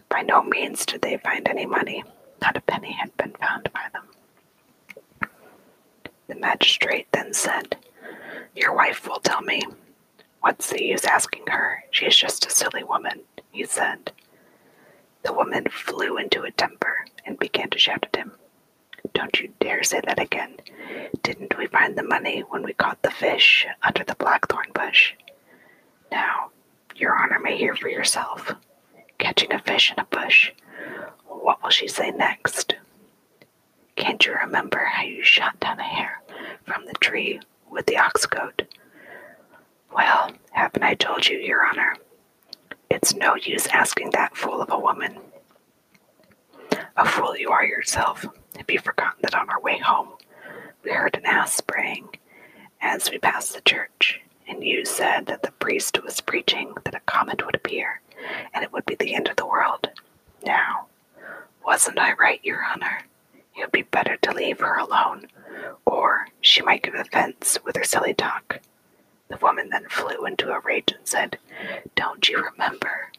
By 0.09 0.23
no 0.23 0.43
means 0.43 0.85
did 0.87 1.03
they 1.03 1.17
find 1.19 1.49
any 1.49 1.67
money. 1.67 2.05
Not 2.41 2.57
a 2.57 2.61
penny 2.61 2.93
had 2.93 3.17
been 3.17 3.33
found 3.33 3.71
by 3.73 3.87
them. 3.93 4.09
The 6.27 6.35
magistrate 6.35 7.07
then 7.13 7.33
said, 7.33 7.77
Your 8.57 8.75
wife 8.75 9.07
will 9.07 9.21
tell 9.21 9.43
me. 9.43 9.63
What's 10.41 10.71
the 10.71 10.83
use 10.83 11.05
asking 11.05 11.47
her? 11.49 11.85
She 11.91 12.07
is 12.07 12.17
just 12.17 12.47
a 12.47 12.51
silly 12.51 12.83
woman, 12.83 13.21
he 13.53 13.65
said. 13.65 14.13
The 15.23 15.33
woman 15.33 15.67
flew 15.71 16.17
into 16.17 16.43
a 16.43 16.51
temper 16.51 17.07
and 17.25 17.39
began 17.39 17.71
to 17.71 17.79
shout 17.79 18.05
at 18.05 18.17
him. 18.17 18.33
Don't 19.15 19.39
you 19.41 19.53
dare 19.61 19.83
say 19.83 20.01
that 20.05 20.21
again. 20.21 20.57
Didn't 21.23 21.57
we 21.59 21.67
find 21.67 21.97
the 21.97 22.03
money 22.03 22.41
when 22.41 22.63
we 22.63 22.73
caught 22.73 23.03
the 23.03 23.11
fish 23.11 23.67
under 23.83 24.05
the 24.05 24.15
blackthorn 24.17 24.71
bush? 24.75 25.15
Now, 26.11 26.51
your 26.97 27.17
honor 27.17 27.39
may 27.39 27.57
hear 27.57 27.75
for 27.75 27.89
yourself. 27.89 28.53
Catching 29.19 29.53
a 29.53 29.59
fish 29.59 29.93
in 29.93 29.99
a 30.01 30.05
bush. 30.07 30.53
What 31.27 31.63
will 31.63 31.71
she 31.71 31.89
say 31.89 32.11
next? 32.11 32.75
Can't 33.97 34.25
you 34.25 34.35
remember 34.35 34.79
how 34.85 35.03
you 35.05 35.23
shot 35.23 35.59
down 35.61 35.79
a 35.79 35.83
hare 35.85 36.23
from 36.67 36.87
the 36.87 36.95
tree 36.95 37.41
with 37.71 37.87
the 37.87 37.99
ox 37.99 38.27
goad? 38.27 38.67
Well, 39.95 40.33
haven't 40.53 40.83
I 40.83 40.95
told 40.95 41.27
you, 41.29 41.39
your 41.39 41.65
honor? 41.67 41.97
It's 42.93 43.15
no 43.15 43.37
use 43.37 43.67
asking 43.69 44.11
that 44.11 44.37
fool 44.37 44.61
of 44.61 44.71
a 44.71 44.79
woman. 44.79 45.17
A 46.95 47.07
fool 47.07 47.35
you 47.35 47.49
are 47.49 47.65
yourself. 47.65 48.27
Have 48.59 48.71
you 48.71 48.79
forgotten 48.81 49.19
that 49.23 49.35
on 49.35 49.49
our 49.49 49.59
way 49.63 49.79
home 49.79 50.11
we 50.85 50.91
heard 50.91 51.17
an 51.17 51.25
ass 51.25 51.59
braying 51.63 52.11
as 52.83 53.11
we 53.11 53.17
passed 53.17 53.55
the 53.55 53.63
church, 53.63 54.21
and 54.47 54.63
you 54.63 54.85
said 54.85 55.25
that 55.25 55.43
the 55.43 55.53
priest 55.53 56.05
was 56.05 56.21
preaching 56.21 56.75
that 56.85 56.95
a 56.95 57.01
comet 57.07 57.47
would 57.47 57.55
appear 57.55 58.03
and 58.53 58.63
it 58.63 58.75
would 58.75 58.85
be 58.85 58.97
the 58.97 59.15
end 59.15 59.27
of 59.27 59.37
the 59.37 59.47
world? 59.47 59.89
Now, 60.45 60.89
wasn't 61.65 61.99
I 61.99 62.13
right, 62.13 62.45
your 62.45 62.63
honor? 62.63 62.99
It 63.57 63.61
would 63.61 63.73
be 63.73 63.83
better 63.83 64.19
to 64.19 64.35
leave 64.35 64.61
her 64.61 64.77
alone, 64.77 65.29
or 65.87 66.27
she 66.43 66.61
might 66.61 66.83
give 66.83 66.95
offense 66.95 67.57
with 67.65 67.75
her 67.77 67.85
silly 67.85 68.13
talk. 68.13 68.61
The 69.33 69.39
woman 69.39 69.71
then 69.71 69.87
flew 69.89 70.27
into 70.27 70.53
a 70.53 70.61
rage 70.61 70.93
and 70.93 71.09
said, 71.09 71.39
Don't 71.97 72.29
you 72.29 72.45
remember 72.45 73.11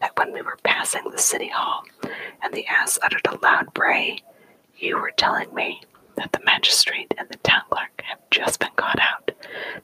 that 0.00 0.16
when 0.16 0.32
we 0.32 0.40
were 0.40 0.58
passing 0.62 1.02
the 1.10 1.18
city 1.18 1.48
hall 1.48 1.82
and 2.40 2.54
the 2.54 2.66
ass 2.66 3.00
uttered 3.02 3.26
a 3.26 3.36
loud 3.42 3.74
bray, 3.74 4.20
you 4.76 4.96
were 4.96 5.10
telling 5.16 5.52
me 5.52 5.82
that 6.14 6.30
the 6.30 6.44
magistrate 6.44 7.12
and 7.18 7.28
the 7.28 7.38
town 7.38 7.62
clerk 7.68 8.00
have 8.04 8.20
just 8.30 8.60
been 8.60 8.70
caught 8.76 9.00
out? 9.00 9.32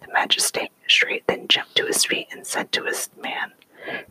The 0.01 0.13
magistrate 0.13 0.71
then 1.27 1.49
jumped 1.49 1.75
to 1.75 1.87
his 1.87 2.05
feet 2.05 2.29
and 2.31 2.47
said 2.47 2.71
to 2.73 2.85
his 2.85 3.11
man, 3.21 3.51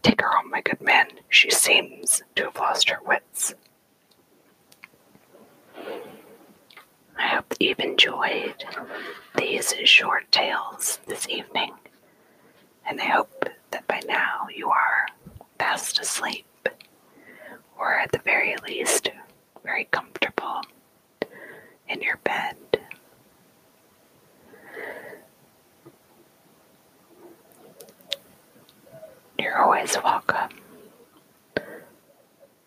Take 0.02 0.20
her 0.20 0.28
home, 0.28 0.50
my 0.50 0.60
good 0.60 0.82
man. 0.82 1.08
She 1.30 1.50
seems 1.50 2.22
to 2.36 2.44
have 2.44 2.58
lost 2.58 2.90
her 2.90 3.00
wits. 3.06 3.56
I 7.18 7.28
hope 7.28 7.50
that 7.50 7.62
you've 7.62 7.80
enjoyed 7.80 8.64
these 9.36 9.74
short 9.86 10.32
tales 10.32 11.00
this 11.08 11.28
evening, 11.30 11.74
and 12.88 13.00
I 13.00 13.06
hope 13.06 13.46
that 13.72 13.88
by 13.88 14.02
now 14.08 14.48
you 14.54 14.70
are 14.70 15.08
fast 15.60 16.00
asleep, 16.00 16.46
or 17.78 17.94
at 18.00 18.12
the 18.12 18.20
very 18.20 18.56
least, 18.68 19.10
very 19.64 19.86
comfortable 19.86 20.62
in 21.88 22.02
your 22.02 22.18
bed. 22.18 22.56
You're 29.38 29.62
always 29.62 29.96
welcome 30.04 30.50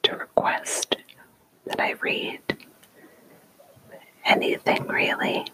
to 0.02 0.16
request 0.16 0.96
that 1.66 1.80
I 1.80 1.92
read 1.92 2.40
anything 4.24 4.86
really. 4.86 5.46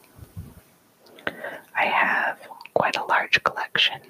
I 1.77 1.85
have 1.85 2.39
quite 2.75 2.97
a 2.97 3.05
large 3.05 3.43
collection 3.43 4.01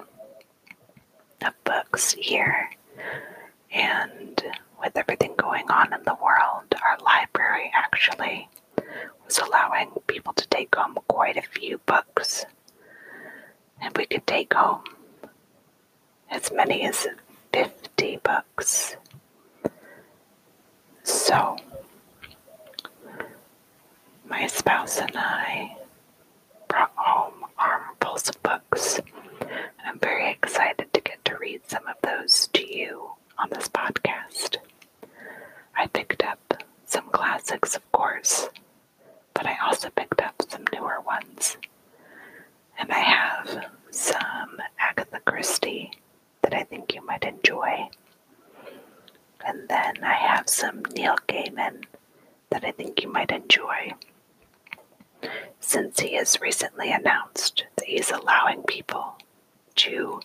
of 1.45 1.53
books 1.63 2.13
here, 2.13 2.69
and 3.71 4.41
with 4.81 4.95
everything 4.97 5.33
going 5.37 5.69
on 5.69 5.93
in 5.93 6.03
the 6.03 6.17
world, 6.21 6.73
our 6.83 6.97
library 7.03 7.71
actually 7.73 8.49
was 9.25 9.39
allowing 9.39 9.91
people 10.07 10.33
to 10.33 10.47
take 10.47 10.75
home 10.75 10.97
quite 11.07 11.37
a 11.37 11.41
few 11.41 11.79
books. 11.85 12.45
And 13.81 13.95
we 13.97 14.05
could 14.05 14.27
take 14.27 14.53
home 14.53 14.83
as 16.29 16.51
many 16.51 16.83
as 16.85 17.07
50 17.53 18.19
books. 18.23 18.95
So, 21.03 21.57
my 24.31 24.47
spouse 24.47 24.97
and 24.97 25.11
I 25.13 25.75
brought 26.69 26.93
home 26.95 27.45
armfuls 27.59 28.29
of 28.29 28.41
books, 28.41 28.97
and 29.41 29.49
I'm 29.85 29.99
very 29.99 30.31
excited 30.31 30.93
to 30.93 31.01
get 31.01 31.23
to 31.25 31.37
read 31.37 31.61
some 31.67 31.85
of 31.85 31.95
those 32.01 32.47
to 32.53 32.65
you 32.65 33.11
on 33.37 33.49
this 33.49 33.67
podcast. 33.67 34.55
I 35.75 35.87
picked 35.87 36.23
up 36.23 36.63
some 36.85 37.09
classics, 37.09 37.75
of 37.75 37.91
course, 37.91 38.47
but 39.33 39.45
I 39.45 39.57
also 39.65 39.89
picked 39.89 40.21
up 40.21 40.35
some 40.47 40.63
newer 40.73 41.01
ones. 41.01 41.57
And 42.79 42.89
I 42.89 42.99
have 42.99 43.65
some 43.89 44.61
Agatha 44.79 45.19
Christie 45.25 45.91
that 46.41 46.53
I 46.53 46.63
think 46.63 46.95
you 46.95 47.05
might 47.05 47.25
enjoy. 47.25 47.89
And 49.45 49.67
then 49.67 50.01
I 50.03 50.13
have 50.13 50.47
some 50.47 50.83
Neil 50.95 51.17
Gaiman 51.27 51.83
that 52.49 52.63
I 52.63 52.71
think 52.71 53.03
you 53.03 53.11
might 53.11 53.31
enjoy. 53.31 53.93
Since 55.59 55.99
he 55.99 56.15
has 56.15 56.39
recently 56.41 56.91
announced 56.91 57.65
that 57.75 57.85
he's 57.85 58.11
allowing 58.11 58.63
people 58.63 59.15
to 59.75 60.19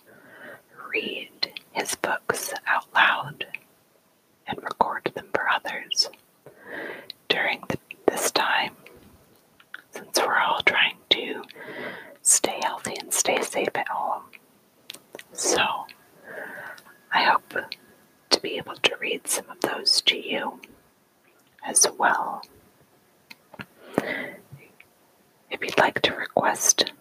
read 0.91 1.51
his 1.71 1.95
books 1.95 2.53
out 2.67 2.85
loud 2.93 3.45
and 4.47 4.61
record 4.63 5.11
them 5.13 5.27
for 5.33 5.47
others 5.49 6.09
during 7.29 7.61
the, 7.69 7.77
this 8.07 8.31
time, 8.31 8.75
since 9.91 10.17
we're 10.19 10.37
all 10.39 10.61
trying 10.61 10.97
to 11.09 11.43
stay 12.21 12.59
healthy 12.63 12.95
and 12.99 13.13
stay 13.13 13.41
safe 13.41 13.69
at 13.75 13.87
home. 13.87 14.23
So, 15.33 15.85
I 17.13 17.23
hope 17.23 17.53
to 18.29 18.41
be 18.41 18.57
able 18.57 18.75
to 18.75 18.95
read 18.99 19.27
some 19.27 19.45
of 19.49 19.59
those 19.61 20.01
to 20.01 20.17
you 20.17 20.59
as 21.65 21.85
well. 21.97 22.41
If 25.59 25.63
you'd 25.63 25.79
like 25.79 26.01
to 26.03 26.13
request 26.13 26.91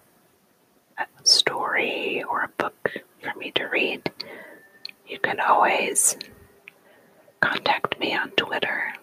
a 0.96 1.04
story 1.24 2.24
or 2.26 2.44
a 2.44 2.48
book 2.56 2.90
for 3.20 3.38
me 3.38 3.50
to 3.50 3.64
read, 3.66 4.10
you 5.06 5.18
can 5.18 5.40
always 5.40 6.16
contact 7.40 8.00
me 8.00 8.16
on 8.16 8.30
Twitter 8.30 8.94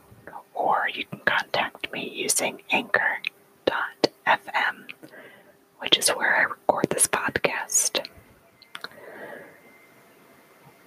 or 0.56 0.88
you 0.92 1.06
can 1.06 1.20
contact 1.20 1.92
me 1.94 2.10
using 2.16 2.64
anchor.fm, 2.72 3.26
which 5.78 6.00
is 6.00 6.10
where 6.10 6.36
I 6.36 6.42
record 6.46 6.88
this 6.90 7.06
podcast. 7.06 8.04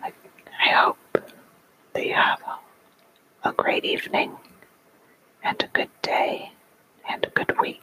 I, 0.02 0.12
I 0.60 0.70
hope 0.70 0.98
that 1.92 2.04
you 2.04 2.14
have 2.14 2.40
a, 2.42 3.50
a 3.50 3.52
great 3.52 3.84
evening 3.84 4.36
and 5.44 5.62
a 5.62 5.68
good 5.68 5.90
day 6.02 6.50
and 7.08 7.24
a 7.24 7.30
good 7.30 7.60
week. 7.60 7.80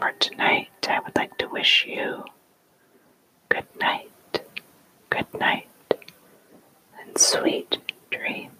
For 0.00 0.12
tonight, 0.12 0.88
I 0.88 0.98
would 1.00 1.14
like 1.14 1.36
to 1.36 1.46
wish 1.48 1.84
you 1.86 2.24
good 3.50 3.66
night, 3.78 4.40
good 5.10 5.26
night, 5.38 5.68
and 6.98 7.18
sweet 7.18 7.76
dreams. 8.10 8.59